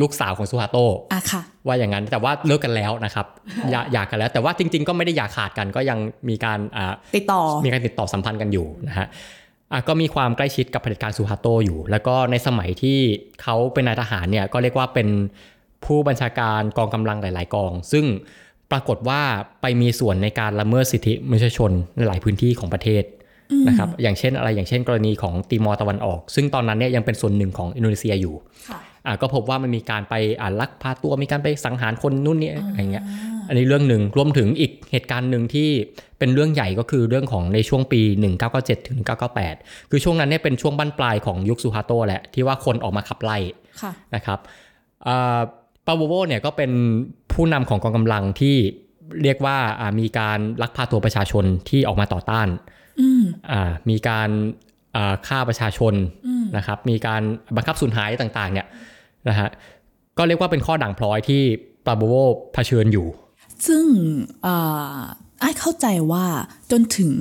[0.00, 0.78] ลูกสาวของสุฮาโต
[1.12, 3.26] อะค่ะ ว่าอย่างนั้นแต่ว่าเลิกกันแล้วนะครับ
[3.70, 9.06] หย่าหย่ากันแล้ว แต่ว่าจริง ๆ ก็ไม่ได้หย่าขาดกันก็ยังมีการอ่าติดต่อมีการติดต่อสัมพันธ์กันอยู่นะฮะ
[9.72, 12.98] อะก็มีความใกล้ชิดกับเผด็จการซูฮาโตอยู่ แล้วก็ในสมัยที่
[13.42, 15.08] เขาเป็นนายทหารเนี่ยก็เรียกว่าเป็น
[15.84, 18.04] ผู้บัญชาการกองกำลังหลาย ๆ กอง ซึ่ง
[18.70, 19.20] ปรากฏว่า
[19.60, 23.04] ไปมีส่วนในการละเมิดสิทธิมนุษยชนในหลายพื้นที่ของประเทศ
[23.68, 28.34] นะครับอย่างเช่นอะไรอย่างเช่นกรณีของติมอร์ตะวันออก ซึ่งตอนนั้นเนี่ยยังเป็นส่วนหนึ่งของอินโดนีเซียอยู่
[28.68, 28.80] ค่ะ
[29.10, 33.04] อะก็พบว่ามันมีการไปอ่าลักพาตัวมีการไปสังหารคนนู่นนี่อะไรเงี้ย
[33.48, 35.68] อันนี้เรื่องหนึ่งรวมถึงอีกเหตุการณ์หนึ่งที่
[36.18, 38.00] เป็นเรื่องใหญ่ก็คือเรื่องของในช่วงปี
[38.44, 38.98] 1997ถึง
[39.44, 43.38] 1998 คือช่วงนั้นเนี่ยเป็นช่วงบั้นปลายของยุคซูฮาโตแหละที่ว่าคนออกมาขับไล่
[43.82, 44.38] ค่ะนะครับ
[45.06, 45.40] อ่า
[45.86, 46.70] ปาโวโวเนี่ยก็เป็น
[47.32, 48.56] ผู้นำของกองกำลังที่
[49.22, 52.48] เรียกว่าอ่ามีการลักพาตัวประชาชนที่ออกมาต่อต้าน
[53.00, 54.28] อืมอ่ามีการ
[54.96, 55.94] อ่าฆ่าประชาชน
[56.56, 57.22] นะครับ มีการ
[57.56, 58.66] บังคับสูญหายต่างๆเนี่ย
[59.28, 59.48] นะฮะ
[60.18, 61.42] ก็เรียกว่าเป็นข้อด่างพร้อยที่
[61.86, 62.14] ปาโบโว
[62.52, 63.06] เผชิญอยู่
[63.66, 63.84] ซึ่ง
[64.46, 64.98] อ่า
[65.40, 66.24] ไอ้ายเข้าใจว่า
[66.70, 67.12] จนถึง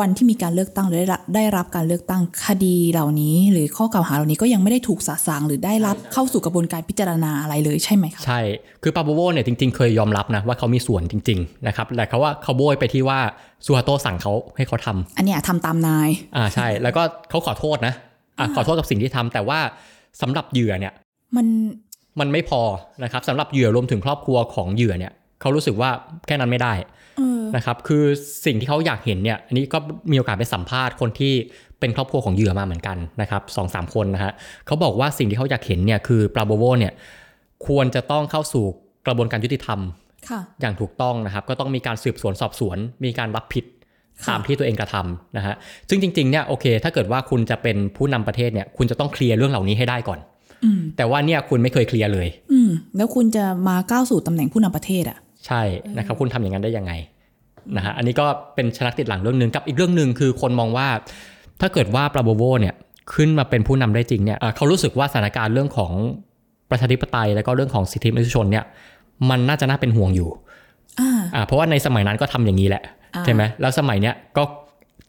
[0.00, 8.40] วันที่มีการเลือกตั้งหรือได้รับได้รับการเลือกตั้งคดีเหล่านี้ หรือข้อกล่าวหาเหล่านี้ก็ยังไม่ได้ถูกสะสางหรือได้รับเข้าสู่กระบวนการพิจารณาอะไรเลยใช่ไหมคะใช่
[8.82, 13.18] คือปาโบโวเนี่ยจริงๆ เคยยอมรับนะว่าเขามีส่วนจริงๆนะครับแต่เขาว่าเขาโบยไปที่ว่า
[13.64, 17.94] ซูฮาโตสั่งเขาให้เขาทำอันเนี้ยทำตามนายอ่าใช่ แล้วก็เขาขอโทษนะ
[18.38, 19.58] อ่าขอโทษกับสิ่งที่ทำแต่ว่า
[20.22, 20.92] สำหรับเหยื่อเนี่ย
[21.36, 21.46] มัน
[22.20, 22.62] มันไม่พอ
[23.04, 25.90] นะครับสำหรับเหยื่อรวมถึงครอบครัวของเหยื่อเนี่ยเขารู้สึกว่า
[26.26, 26.72] แค่นั้นไม่ได้
[27.18, 28.04] เออนะครับคือ
[28.46, 29.78] สิ่งที่เขาอยากเห็นเนี่ยอันนี้ก็
[30.10, 31.34] มีโอกาสไปสัมภาษณ์คนที่
[31.80, 34.32] เป็นครอบครัวของเหยื่อมาเหมือนกันนะครับสองสามคนนะฮะ
[34.66, 36.92] เขาบอกว่าสิ่งที่เขาอยากเห็นเนี่ยคือปราโบโวเนี่ย
[37.66, 38.64] ควรจะต้องเข้าสู่
[39.06, 39.80] กระบวนการยุติธรรม
[40.28, 43.64] ค่ะอย่างถูกต้องนะครับก็ต้องมีการสืบสวนสอบสวน มีการรับผิด
[44.24, 45.54] ค่ะตามที่ตัวเองกระทำนะฮะ
[45.88, 50.33] ซึ่งจริงๆเนี่ยโอเค ถ้าเกิดว่าคุณจะเป็นผู้นำประเทศเนี่ยคุณจะต้องเคลียร์เรื่องเหล่านี้ให้ได้ก่อนอืม
[50.96, 55.62] แต่ว่าเนี่ยคุณไม่เคยเคลียร์เลย อืมแล้วคุณจะมาก้าวสู่ตำแหน่งผู้นำประเทศอะ ใช่
[55.98, 56.92] นะครับคุณทำอย่างนั้นได้ยังไง
[57.76, 60.88] นะฮะอันนี้ก็เป็นชนักติดหลังเรื่องหนึ่งกับอีกเรื่องหนึ่งคือคนมองว่า
[61.60, 62.74] ถ้าเกิดว่าปราโบโวเนี่ย
[63.14, 65.92] ขึ้นมาเป็นผู้นำได้จริงเนี่ยอ่าเขารู้สึกว่าสถานการณ์เรื่องของ
[66.70, 68.64] ประชาธิปไตย แล้วก็เรื่องของสิทธิมนุษยชนเนี่ย
[69.30, 70.28] มันน่าจะน่าเป็นห่วงอยู่
[71.00, 72.82] อ่าอ่าเพราะว่าในสมัยนั้นก็ทำอย่างนี้แหละ
[73.14, 74.42] อ่าใช่ไหมแล้วสมัยเนี้ยก็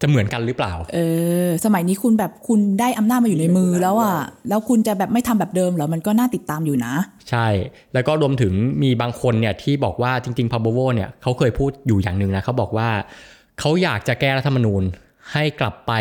[0.02, 1.00] จะเหมือนกันหรือเปล่า เอ
[1.46, 4.18] อ สมัยนี้คุณแบบคุณได้อำนาจมาอยู่ในมือแล้วอะ
[4.50, 6.94] แล้วคุณจะแบบไม่ทำแบบเดิมเหรอ มันก็น่าติดตามอยู่นะ
[7.30, 7.48] ใช่
[7.94, 8.54] แล้วก็รวมถึง
[8.84, 12.90] มีบางคนเนี่ยที่บอกว่าจริงๆพาโบโวเนี่ยเขาเคยพูดอยู่อย่างหนึ่งนะเขาบอกว่า
[13.60, 14.84] เขาอยากจะแก้รัฐธรรมนูญ
[15.34, 15.94] ให้กลับไป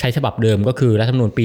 [0.00, 1.44] ใช้ฉบับเดิมก็คือรัฐธรรมนูญปี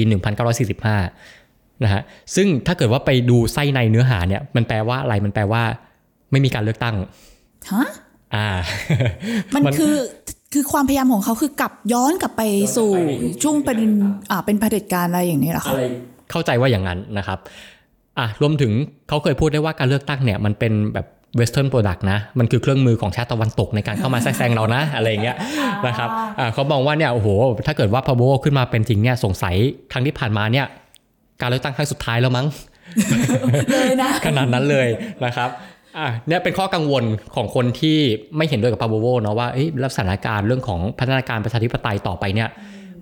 [0.66, 2.02] 1945 นะฮะ
[2.34, 5.62] ซึ่งถ้าเกิดว่าไปดูไส้ในเนื้อหาเนี่ย มันแปลว่าอะไร มันแปลว่า
[6.30, 6.96] ไม่มีการเลือกตั้ง
[7.72, 7.86] ฮะ
[8.34, 8.48] อ่า
[9.54, 9.94] มันคือ
[10.52, 12.42] คือความพยายามของเขาคือกลับย้อนกลับไป
[12.76, 12.90] สู่
[13.42, 13.78] ช่วงเป็น
[14.30, 15.74] อ่าเป็นเผด็จการอะไรอย่างนี้เหรอคะ
[16.30, 17.38] เข้าใจว่าอย่างนั้นนะครับ
[18.18, 18.72] อะรวมถึง
[19.08, 25.36] เขาเคยพูดได้ว่าการเลือกตั้งเนี่ยมันเป็นแบบ Western product นะ มันคือเครื่องมือของชาติตะวันตกในการเข้ามาแทรกแซงเรานะ อะไรอย่างเงี้ย
[25.86, 27.28] นะครับอ่าเขามองว่าเนี่ยโอ้โห
[27.66, 29.54] ถ้าเกิดว่าปราโบโวขึ้นมาเป็นจริงเนี่ยสงสัย
[29.92, 30.66] ครั้งที่ผ่านมาเนี่ย
[31.40, 32.46] การเลือกตั้งครั้งสุดท้ายแล้วมั้ง
[33.72, 34.88] เลยนะขนาดนั้นเลย
[35.24, 35.50] นะครับ
[35.98, 37.98] อะเนี่ยเป็นข้อกังวลของคนที่
[38.36, 42.48] ไม่เห็นด้วยกับปาโบโวเนาะว่าเอ้ยแล้วสถานการณ์เรื่องของพัฒนาการประชาธิปไตยต่อไปเนี่ย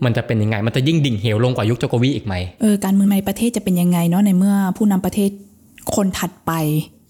[0.05, 5.31] มันจะเป็นยังไง มันจะยิ่งดิ่งเหวลงกว่ายุคโจโกวีอีกไหมเออการเมืองในประเทศจะเป็นยังไงเนาะในเมื่อผู้นำประเทศ
[5.95, 6.53] คนถัดไป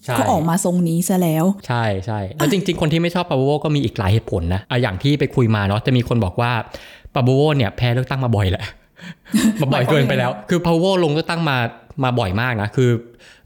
[0.05, 6.51] ใช่ก็ออกมาทรงนี้ซะแล้ว ใช่ใช่แล้วจริง ๆ คนที่ไม่ชอบปาโบโวก็มีอีกหลายเหตุผลนะอะอย่างที่ไปคุยมาเนาะจะมีคนบอกว่า
[7.13, 8.63] ปาโบโวเนี่ยแพ้เลือกตั้งมาบ่อยแหละ
[9.61, 11.57] มาบ่อยเกินไปแล้ว คือปาโบโวลงเลือกตั้งมา
[12.03, 12.89] มาบ่อยมากนะ คือ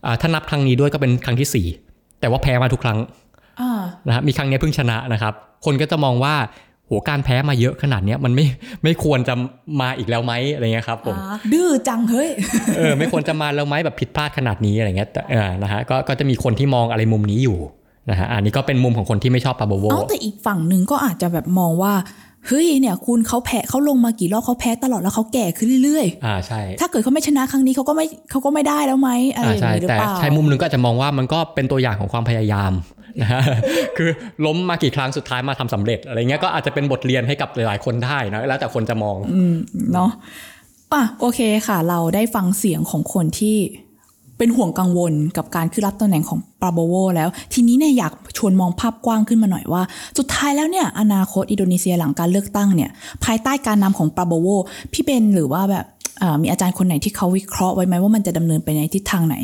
[0.05, 1.67] อ่าถ้านับครั้งนี้ด้วยก็เป็นครั้งที่สี่
[2.21, 2.99] แต่ว่าแพ้มาทุกครั้ง
[3.61, 5.33] อ่านะฮะมีครั้งเนี้ยเพิ่งชนะนะครับ
[5.65, 6.35] คนก็จะมองว่า
[6.87, 8.45] โหการแพ้มาเยอะขนาดเนี้ยมันไม่
[8.83, 9.33] ไม่ควรจะ
[9.81, 11.15] มาอีกแล้วไหมอะไรเงี้ยครับผม
[11.53, 12.29] ดื้อจังเฮ้ย
[12.77, 17.57] เออไม่ควรจะมาแล้วไหมแบบผิดพลาดขนาดนี้อะไรเงี้ยแต่เออนะฮะก็ก็จะมีคนที่มองอะไรมุมนี้อยู่
[18.09, 21.93] นะฮะอันนี้ก็เป็นมุมของคนที่ไม่ชอบปาโบโวเอาแต่อีกฝั่งหนึ่งก็อาจจะแบบมองว่า
[22.47, 32.71] เฮ้ยเนี่ยคุณเขาแพ้เขาลงมากี่รอบเขาแพ้ตลอดแล้วเขาแก่ขึ้นเรื่อยอ่าใช่ๆถ้าเกิดเขาไม่ชนะครั้งนี้เขาก็ไม่เขาก็ไม่ได้แล้วไหมอะไรอ่าอย่างใช่นี้หรือแต่เปล่าใช่มุมหนึงก็อาจจะมองว่ามันก็เป็นตัวอย่างของความพยายาม
[33.21, 33.41] นะฮะ
[33.97, 34.09] คือ
[34.45, 39.55] ล้มมากี่ครั้งสุดท้ายมาทำสำเร็จอะไรเงี้ยก็อาจจะเป็นบทเรียนให้กับหลายๆคนได้นะแล้วแต่คนจะมองอืม
[39.93, 40.09] เนาะ
[40.93, 43.57] อะโอเคค่ะ เราได้ฟังเสียงของคนที่
[44.41, 49.81] เป็นห่วงกังวลกับการขึ้นรับตำแหน่งของปราโบโวแล้ว ทีนี้เนี่ยอยากชวนมองภาพกว้างขึ้นมาหน่อยว่า
[50.17, 52.89] สุดท้ายแล้วเนี่ยอนาคตอินโดนีเซียหลังการเลือกตั้งเนี่ย
[53.25, 54.47] ภายใต้การนำของปราโบโว
[54.93, 55.85] พี่เบนหรือว่าแบบ
[56.19, 59.35] เอ่อมีอาจารย์คนไหนที่เขาวิเคราะห์ไว้ไหมว่ามันจะดำเนินไปในทิศทางไหน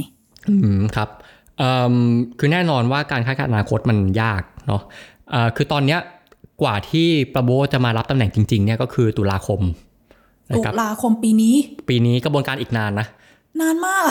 [0.49, 1.09] อืมครับ
[1.57, 1.95] เอิ่ม
[2.39, 4.81] คือแน่นอนว่าการคาดการณ์อนาคตมันยากเนาะ
[5.31, 5.99] เอ่อคือตอนเนี้ย
[6.61, 9.61] กว่าที่ประโบจะมารับตำแหน่งจริงๆเนี่ยก็คือตุลาคม
[10.49, 11.55] นะตุครับลาคมปีนี้
[11.89, 13.07] ปีนี้กระบวนการอีกนานนะ
[13.61, 14.03] นานมาก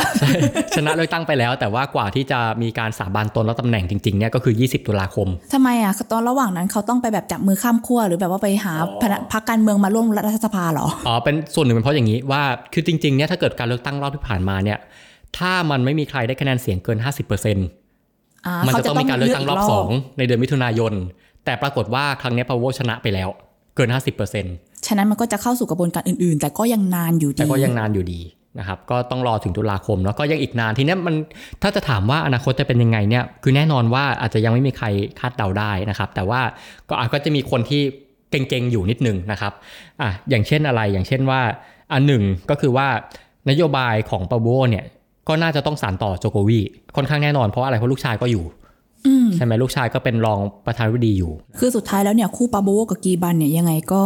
[0.76, 8.72] ชนะเลือกตั้งไปแล้ว แต่ว่ากว่าที่จะมีการสาบานตนรับตำแหน่งจริงๆเนี่ยก็คือ 20 ตุลาคมทำไมอะตอนระหว่างนั้นเขาต้องไปแบบจับมือข้ามขั้วหรือแบบว่าไปหา
[9.02, 12.42] พรรคพรรคการเมืองมาร่วมรัฐสภาเหรออ๋อเป็นส่วนหนึ่งเป็นเพราะอย่างนี้ว่า
[12.72, 14.78] คือจริงๆเนี่ยถ้าเกิดการเลือกตั้งรอบที่ผ่านมาเนี่ย
[15.38, 19.88] ถ้ามันไม่มีใครได้คะแนนเสียงเกิน 50%อ่ามันเขาจะต้องมีการเลือกตั้งรอบกสอง
[20.18, 20.92] ในเดือนมิถุนายน
[21.44, 23.28] แต่ปรากฏว่าครั้งเนี้พาวเวอร์ชนะไปแล้ว
[23.76, 23.88] เกิน
[24.38, 28.20] 50%ฉะนั้นมันก็จะเข้าสู่กระบวนการอื่นๆ แต่ก็ยังนานอยู่ดีแต่ก็ยังนานอยู่ดี
[28.58, 31.14] นะครับก็ต้องรอถึงตุลาคมแล้วก็ยังอีกนานทีเนี้ยมัน
[31.62, 34.86] ถ้าจะถามว่าอนาคตจะเป็นยังไงเนี่ยคือแน่นอนว่าอาจจะยังไม่มีใคร
[35.20, 36.40] คาดเดาได้นะครับ แต่ว่า
[36.88, 37.82] ก็อาจก็จะมีคนที่
[38.30, 39.52] เก่งๆอยู่นิดนึงนะครับ
[40.00, 41.40] อะอย่างเช่นอะไรอย่างเช่นว่า
[41.92, 42.88] อันหนึ่งก็คือว่า
[43.50, 44.84] นโยบายของปาโบเนี่ย
[45.28, 46.60] ก็น่าจะต้องสานต่อโจโควี
[46.96, 48.44] ค่อนข้างแน่นอนเพราะอะไรเพราะลูกชายก็อยู่
[49.06, 54.02] อืมใช่ไหมลูกชายก็เป็นรองประธานาธิบดีอยู่ คือสุดท้ายแล้วเนี่ยคู่ปาโบโวกับกีบันเนี่ยยังไงก็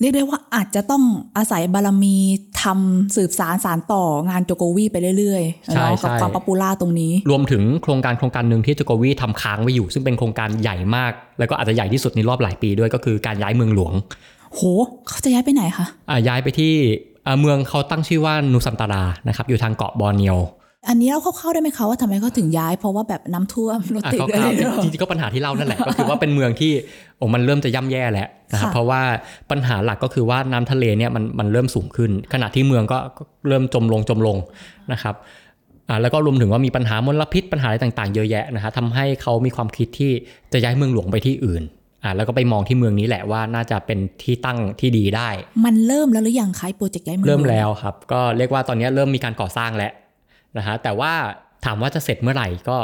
[0.00, 1.02] เรียกได้ว่าอาจจะต้อง
[1.36, 2.16] อาศัยบารมี
[2.62, 13.92] ทำสืบสานสานต่องานโจโกวีไปเรื่อยๆใช่เนาะกับใช่ความ popular ตรงนี้ รวมถึงโครงการโครงการหนึ่งที่โจโกวีทำค้างไว้อยู่ ซึ่งเป็นโครงการใหญ่มาก แล้วก็อาจจะใหญ่ที่สุดในรอบหลายปีด้วยก็คือการย้ายเมืองหลวง
[14.54, 14.60] โห
[15.08, 16.74] เขาจะย้ายไปไหนคะอ่าย้ายไปที่
[17.26, 20.38] อ่าเมืองเขาตั้งชื่อว่านูซันตารานะครับอยู่ทางเกาะบอร์เนียว
[20.88, 26.72] อันนี้เราเดาๆได้ไหมคะว่าทำไมเขาถึงย้าย เพราะว่าแบบน้ำท่วมรถอะติดเขาอะไรอย่างเงี้ยจริงๆก็ปัญหาที่เล่านั่นแหละ ก็คือว่าเป็นเมืองที่
[27.16, 29.00] โอ้มันเริ่มจะย่ำแย่แล้วนะครับค่ะเพราะว่า
[29.50, 34.36] ปัญหาหลักก็คือว่าน้ำทะเลเนี่ยมันมันเริ่มสูงขึ้น ขณะที่เมืองก็ก็เริ่มจมลงจมลง
[34.92, 35.14] นะครับ
[35.88, 40.12] อ่าแล้วก็รวมถึงว่ามีปัญหามลพิษปัญหาอะไรต่างๆเยอะแยะนะฮะทำให้เขามีความคิดที่
[40.52, 41.62] จะย้ายเมืองหลวงไปที่อื่น
[42.04, 45.28] อ่าแล้วก็ไปมองที่เมืองนี้แหละว่าน่าจะเป็นที่ตั้งที่ดีได้
[45.64, 49.92] มันเริ่มแล้วหรือยังคะโปรเจกต์ย้ายเมืองเริ่มแล้วครับ ก็เรียกว่าตอนนี้เริ่มมีการก่อสร้างแล้ว
[50.56, 51.12] นะฮะแต่ว่า
[51.64, 52.78] ถามว่าจะเสร็จเมื่อไหร่ก็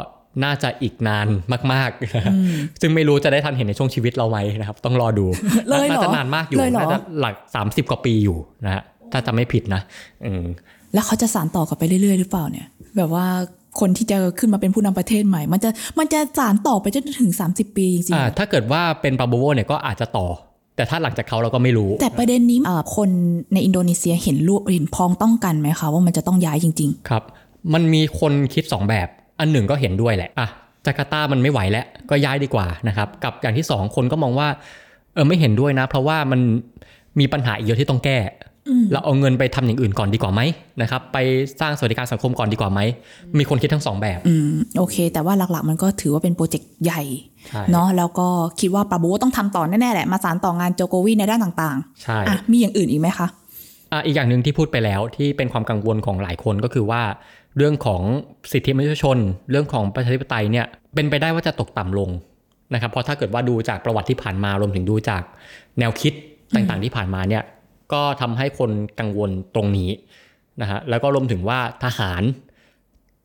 [0.44, 1.26] น่าจะอีกนาน
[1.72, 2.34] มากๆนะฮะ
[2.80, 5.26] ซึ่งไม่รู้จะได้ทันเห็นในช่วงชีวิตเราไหมนะครับ ต้องรอดู
[5.68, 7.34] เลยเหรอน่าจะนานมากอยู่เลยเหรอน่าจะหลัก
[7.64, 9.82] 30 กว่าปีอยู่นะฮะถ้าจะไม่ผิดนะ
[10.26, 10.44] อืม
[10.94, 13.26] แล้วเขาจะสานต่อกันไปเรื่อยๆ หรือเปล่าเนี่ย แบบว่า
[13.80, 20.28] คนที่จะขึ้นมาเป็นผู้นำประเทศใหม่ มันจะมันจะสานต่อไปจนถึง 30 ปีจริงๆอ่าถ้าเกิดว่าเป็นปาโบโวเนี่ยก็อาจจะต่อ
[20.76, 23.08] แต่ถ้าหลังจากเขาเราก็ไม่รู้ แต่ประเด็นนี้เอ่อคน
[23.54, 27.22] ในอินโดนีเซียเห็นรูปเห็นพ้องต้องกันไหมคะว่ามันจะต้องย้ายจริงครับ
[27.72, 29.08] มันมีคนคิด 2 แบบ
[29.40, 30.48] อันหนึ่งก็เห็นด้วยแหละอะ
[30.86, 34.48] จาการ์ตามันไม่ไหวแล้วก็ย้ายดีกว่านะครับ กับอย่างที่ 2 คนก็มองว่า
[35.14, 36.40] เออไม่เห็นด้วยนะ เพราะว่ามัน
[37.20, 38.18] มีปัญหาอีกเยอะที่ต้องแก้
[38.92, 40.40] เราเอาเงินไปทำอย่างอื่นก่อนดีกว่าไหม
[40.82, 41.18] นะครับ ไป
[41.60, 42.80] สร้างสวัสดิการสังคมก่อนดีกว่าไหม
[43.38, 47.02] มีคนคิดทั้งสองแบบๆอืมโอเค แต่ว่าหลักๆ มันก็ถือว่าเป็นโปรเจกต์ใหญ่
[47.48, 48.28] ใช่เนาะแล้วก็
[48.60, 53.26] คิดว่าปราโบต้องทำต่อแน่ๆแหละมาสานต่องานโจโกวีในด้านต่างใช่ๆอะมีอย่างอื่นอีกไหมคะ
[53.92, 57.02] อะอีกอย่างหนึ่งที่พูดไปแล้วที่เป็นความกังวลของหลายคนก็คือว่า
[57.56, 58.02] เรื่องของ
[58.52, 59.18] สิทธิมนุษยชน
[59.50, 62.10] เรื่องของประชาธิปไตยเนี่ยเป็นไปได้ว่าจะตกต่ำลง
[62.74, 65.22] นะครับเพราะถ้าเกิดว่าดูจากประวัติที่ผ่านมารวมถึงดูจาก
[65.78, 66.12] แนวคิด
[66.54, 67.42] ต่างๆที่ผ่านมาเนี่ย
[67.92, 69.90] ก็ทำให้คนกังวลตรงนี้
[70.60, 72.22] นะฮะแล้วก็รวมถึงว่าทหาร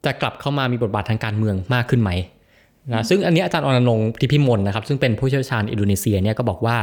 [0.06, 2.12] จะกลับเข้ามามีบทบาททางการเมืองมากขึ้นไหม
[2.92, 6.78] นะซึ่งอันนี้อาจารย์อนันต์นงค์ทิพิมลนะครับซึ่งเป็นผู้เชี่ยวชาญอินโดนีเซียเนี่ยก็บอกว่า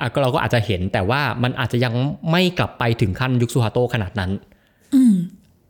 [0.00, 1.94] อะก็เราก็อาจจะเห็นแต่ว่ามันอาจจะยัง
[2.30, 4.30] ไม่กลับไปถึงขั้นยุคซูฮาโตขนาดนั้น
[4.94, 5.14] อืม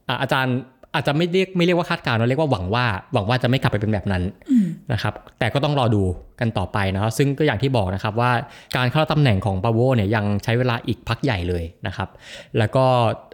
[0.09, 0.57] อะอาจารย์
[0.97, 6.03] อาจจะไม่เรียกไม่เรียกว่าคาดการณ์เราเรียกว่าหวังว่าหวังว่าจะไม่กลับไปเป็นแบบนั้นอืมนะครับ แต่ก็ต้องรอดู
[6.41, 8.31] กันต่อไปนะครับซึ่งก็อย่างที่บอกนะครับว่า
[8.77, 12.09] การเข้าตำแหน่งของปาโวเนี่ยยังใช้เวลาอีกพักใหญ่เลยนะครับ
[12.59, 12.85] แล้วก็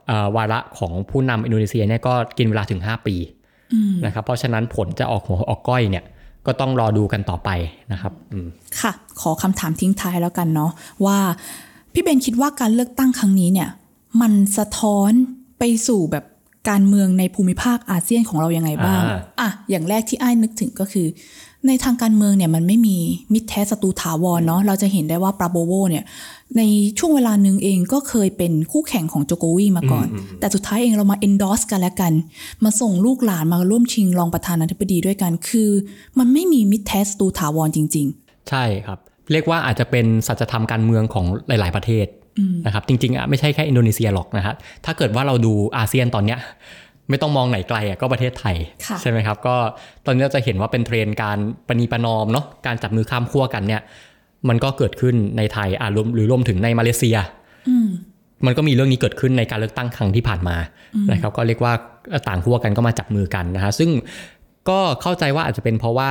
[0.08, 3.16] เอ่อวาระของผู้นำอินโดนีเซียเนี่ยก็กินเวลาถึง 5 ปี
[4.06, 6.04] นะครับ เพราะฉะนั้นผลจะออกหัวออกก้อยเนี่ย
[6.46, 7.50] ก็ต้องรอดูกันต่อไป
[7.92, 8.46] นะครับอืม
[8.80, 10.70] ค่ะ ขอคำถามทิ้งท้ายแล้วกันเนาะ
[11.04, 11.18] ว่า
[11.92, 13.68] พี่เบนคิดว่าการเลือกตั้งครั้งนี้เนี่ย
[14.20, 15.12] มันสะท้อน
[15.58, 16.24] ไปสู่แบบ
[16.70, 21.06] การเมืองในภูมิภาคอาเซียนของเรายังไงบ้าง อ่าอะอย่างแรกที่ไอ้ายนึกถึงก็คือ
[21.66, 22.96] ในทางการเมืองเนี่ยมันไม่มี
[23.32, 26.04] มิตรแท้ศัตรูถาวรเนาะ เราจะเห็นได้ว่าปราโบโวเนี่ย
[26.56, 26.62] ใน
[26.98, 30.06] ช่วงเวลาหนึ่งเองก็เคยเป็นคู่แข่งของโจโกวีมาก่อน
[30.40, 32.12] แต่สุดท้ายเองเรามา endorse กันแล้วกัน
[32.64, 35.70] มาส่งลูกหลานมาร่วมชิงรองประธานาธิบดีด้วยกัน คือ
[36.18, 38.98] มันไม่มีมิตรแท้ศัตรูถาวรจริง ๆ ใช่ครับ
[39.32, 42.06] เรียกว่าอาจจะเป็นสัจธรรมการเมืองของหลาย ๆ ประเทศ
[42.66, 44.55] นะครับจริงๆอะไม่ใช่แค่อินโดนีเซียหรอกนะครับ
[44.85, 46.39] ถ้าเกิดว่าเราดูอาเซียนตอนเนี้ย
[47.11, 48.57] ไม่ต้องมองไหนไกลอะก็ประเทศไทย
[48.87, 49.57] ค่ะใช่ไหมครับก็
[50.07, 53.83] ตอนนี้เราจะเห็นว่าเป็นเทรนด์การประนีประนอมเนาะการจับมือข้ามขั้วกันเนี่ย
[54.49, 57.16] มันก็เกิดขึ้นในไทยอ่ารวมหรือรวมถึงในมาเลเซีย
[58.47, 60.57] มันก็มีเรื่องนี้เกิดขึ้นในการเลือกตั้งครั้งที่ผ่านมา
[61.12, 61.72] นะครับก็เรียกว่า
[62.28, 63.91] ต่างขั้วกันก็มาจับมือกันนะฮะซึ่ง
[64.70, 66.11] ก็เข้าใจว่าอาจจะเป็นเพราะว่า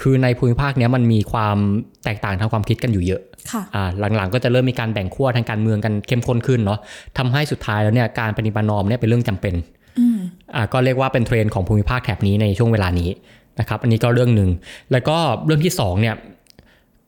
[0.00, 1.56] คือในภูมิภาคเนี้ยมันมีความ
[2.04, 3.22] แตกต่างทางความคิดกันอยู่เยอะ
[3.52, 6.78] ค่ะอ่าหลังๆก็จะเริ่มมีการแบ่งขั้วทางการเมืองกันเข้มข้นขึ้นเนาะ
[7.18, 9.54] ทำให้สุดท้ายแล้วเนี่ยการปฏิบัตินอมเนี่ยเป็นเรื่องจำเป็น
[10.54, 13.10] อ่าก็เรียกว่าเป็นเทรนด์ของภูมิภาคแถบนี้ในช่วงเวลานี้
[13.60, 14.50] นะครับ อันนี้ก็เรื่องหนึ่ง
[14.92, 16.14] แล้วก็เรื่องที่สองเนี่ย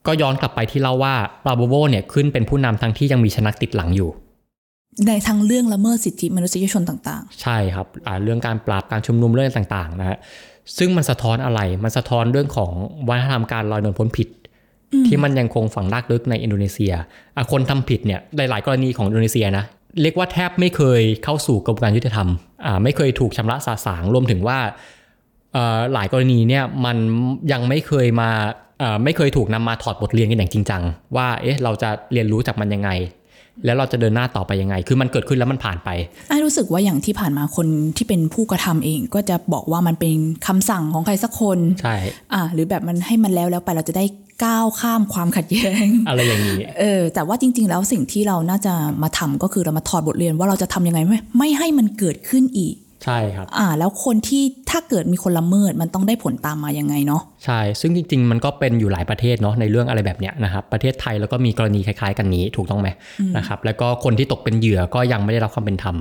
[0.06, 1.14] ก็ย้อนกลับไปที่เล่าว่า
[1.44, 4.10] ปราโบโวเนี่ยขึ้นเป็นผู้นำทั้งที่ยังมีชนักติดหลังอยู่
[5.06, 10.18] ในทั้งเรื่องละเมิดสิทธิมนุษยชนต่างใช่ครับอ่าเรื่องการปราบการชุมนุมเรื่องต่างๆนะฮะ
[10.78, 12.72] ซึ่งมันสะท้อนอะไร มันสะท้อนเรื่องของ
[13.08, 14.28] วัฒนธรรมการลอยนวลพ้นผิด
[15.06, 16.92] ที่มันยังคงฝังรากลึกในอินโดนีเซีย
[17.36, 19.64] อะคนทำผิดเนี่ยหลาย ๆ กรณีของอินโดนีเซียนะ
[20.02, 22.28] เรียกว่าแทบไม่เคยเข้าสู่กระบวนการยุติธรรม
[22.66, 24.58] อ่าไม่เคยถูกชำระสาสางรวมถึงว่า
[25.52, 26.96] เอ่อหลายกรณีเนี่ยมัน
[27.52, 28.30] ยังไม่เคยมา
[28.80, 30.82] เอ่อไม่เคยถูกนำมาถอดบทเรียนกันอย่างจริงจัง
[31.16, 32.90] ว่าเอ๊ะเราจะเรียนรู้จากมันยังไง
[33.64, 40.14] แล้วเราจะเดินหน้าต่อไปยังไง คือมันเกิดขึ้นแล้วมันผ่านไปๆไอ้รู้สึกว่าอย่างที่ผ่านมาคนที่เป็นผู้กระทำเองก็จะบอกว่ามันเป็น
[40.46, 41.96] คำสั่งของใครสักคน ใช่
[42.34, 44.04] อ่า หรือแบบมันให้มันแล้วแล้วไปเราจะได้
[44.44, 52.74] ก้าวข้ามความขัดแย้ง อะไรอย่างนี้ เออ แต่ว่าจริง ๆ แล้วสิ่งที่เราน่าจะมาทำก็คือเรามาถอดบทเรียนว่าเราจะทำยังไงไม่ไม่ให้มันเกิดขึ้นอีก
[53.04, 62.88] ใช่ครับ อ่า แล้วคนที่ถ้าเกิดมีคนละเมิดมันต้องได้ผลตามมายังไงเนาะใช่ ซึ่งจริง ๆ มันก็เป็นอยู่หลายประเทศเนาะในเรื่องอะไรแบบเนี้ยนะครับประเทศไทยแล้วก็มีกรณีคล้ายๆ กันนี้ถูกต้องไหม
[63.36, 65.96] นะครับแล้วก็คนที่ตกเป็นเหยื่อก็ยังไม่ได้รับความเป็นธรรม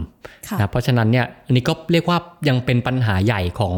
[0.47, 2.17] ค่ะนะเพราะฉะนั้นเนี่ยอันนี้ก็เรียกว่า
[2.49, 3.75] ยังเป็นปัญหาใหญ่ของ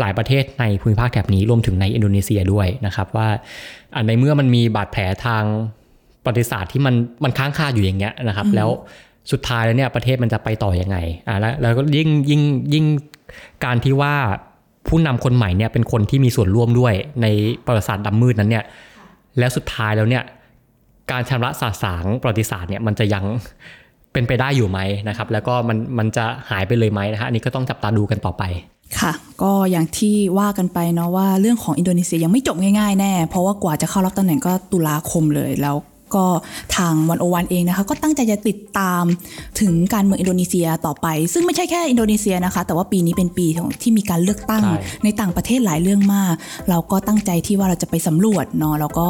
[0.00, 3.28] หลายประเทศในภูมิภาคแถบนี้รวมถึงในอินโดนีเซียด้วยนะครับว่า
[3.94, 5.44] อะในเมื่อมันมีบาดแผลทาง
[6.24, 6.94] ประวัติศาสตร์ที่มัน
[7.24, 8.68] มันค้างคาอยู่อย่างเงี้ยนะครับ แล้ว
[9.32, 10.96] สุดท้ายแล้วเนี่ยประเทศมันจะไปต่อยังไง
[11.28, 12.42] อะแล้วแล้วก็ยิ่งยิ่ง
[12.74, 12.84] ยิ่ง
[13.64, 14.14] การที่ว่า
[14.88, 17.26] ผู้นำคนใหม่เนี่ยเป็นคนที่มีส่วนร่วมด้วยใน
[17.66, 18.64] ประวัติศาสตร์ดำมืดนั้นเนี่ย
[19.38, 20.22] แล้วสุดท้ายแล้วเนี่ย
[21.10, 23.24] การชำระสาสางประวัติศาสตร์เนี่ยมันจะยัง
[24.12, 28.42] เป็นไปได้อยู่ไหมนะครับ แล้วก็มันมันจะหายไปเลยไหมนะฮะอันนี้ก็ต้องจับตาดูกันต่อไป
[29.00, 29.12] ค่ะ
[29.42, 35.76] ก็อย่างที่ว่ากันไปเนาะว่าเรื่องของอินโดนีเซียยังไม่จบง่ายๆแน่ เพราะว่ากว่าจะเข้ารับตำแหน่งก็ตุลาคมเลยแล้ว
[36.14, 36.24] ก็
[36.76, 39.04] ทางวันโอวันเองนะคะ ก็ตั้งใจจะติดตาม
[39.60, 46.34] ถึงการเมืองอินโดนีเซียต่อไป ซึ่งไม่ใช่แค่อินโดนีเซียนะคะ แต่ว่าปีนี้เป็นปีของที่มีการเลือกตั้งใช่ในต่างประเทศหลายเรื่องมาก
[46.70, 49.06] เราก็ตั้งใจที่ว่าเราจะไปสำรวจเนาะแล้วก็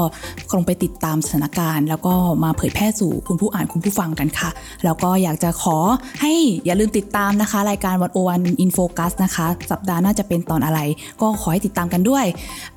[0.57, 4.51] ลงไปติดตามสถานการณ์ แล้วก็มาเผยแพร่สู่คุณผู้อ่านคุณผู้ฟังกันค่ะ
[4.85, 5.77] แล้วก็อยากจะขอ
[6.23, 6.33] ให้
[6.67, 10.81] อย่าลืมติดตามนะคะ รายการวันโอวันอินโฟกัสนะคะ สัปดาห์หน่าจะเป็นตอนอะไร
[11.21, 12.25] ก็ขอให้ติดตามกันด้วย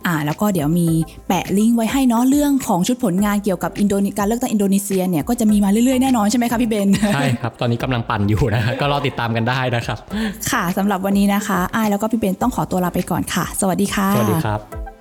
[0.05, 0.87] อ่าแล้วก็เดี๋ยวมี
[1.27, 9.97] แปะลิงก์ไว้ให้เนาะเรื่องของชุดผลงานเกี่ยวกับอินโดนีการเลือกตั้งอินโดนีเซียเนี่ยก็จะมีมาเรื่อยๆแน่นอนใช่ไหมคะพี่เบนใช่ครับ ตอนนี้กำลังปั่นอยู่นะฮะก็รอติดตามกันได้นะครับ
[10.51, 14.98] ค่ะสำหรับวันนี้นะคะอ้ายแล้วก็พี่เบนต้องขอตัวลาไปก่อนค่ะ สวัสดีค่ะ สวัสดีครับ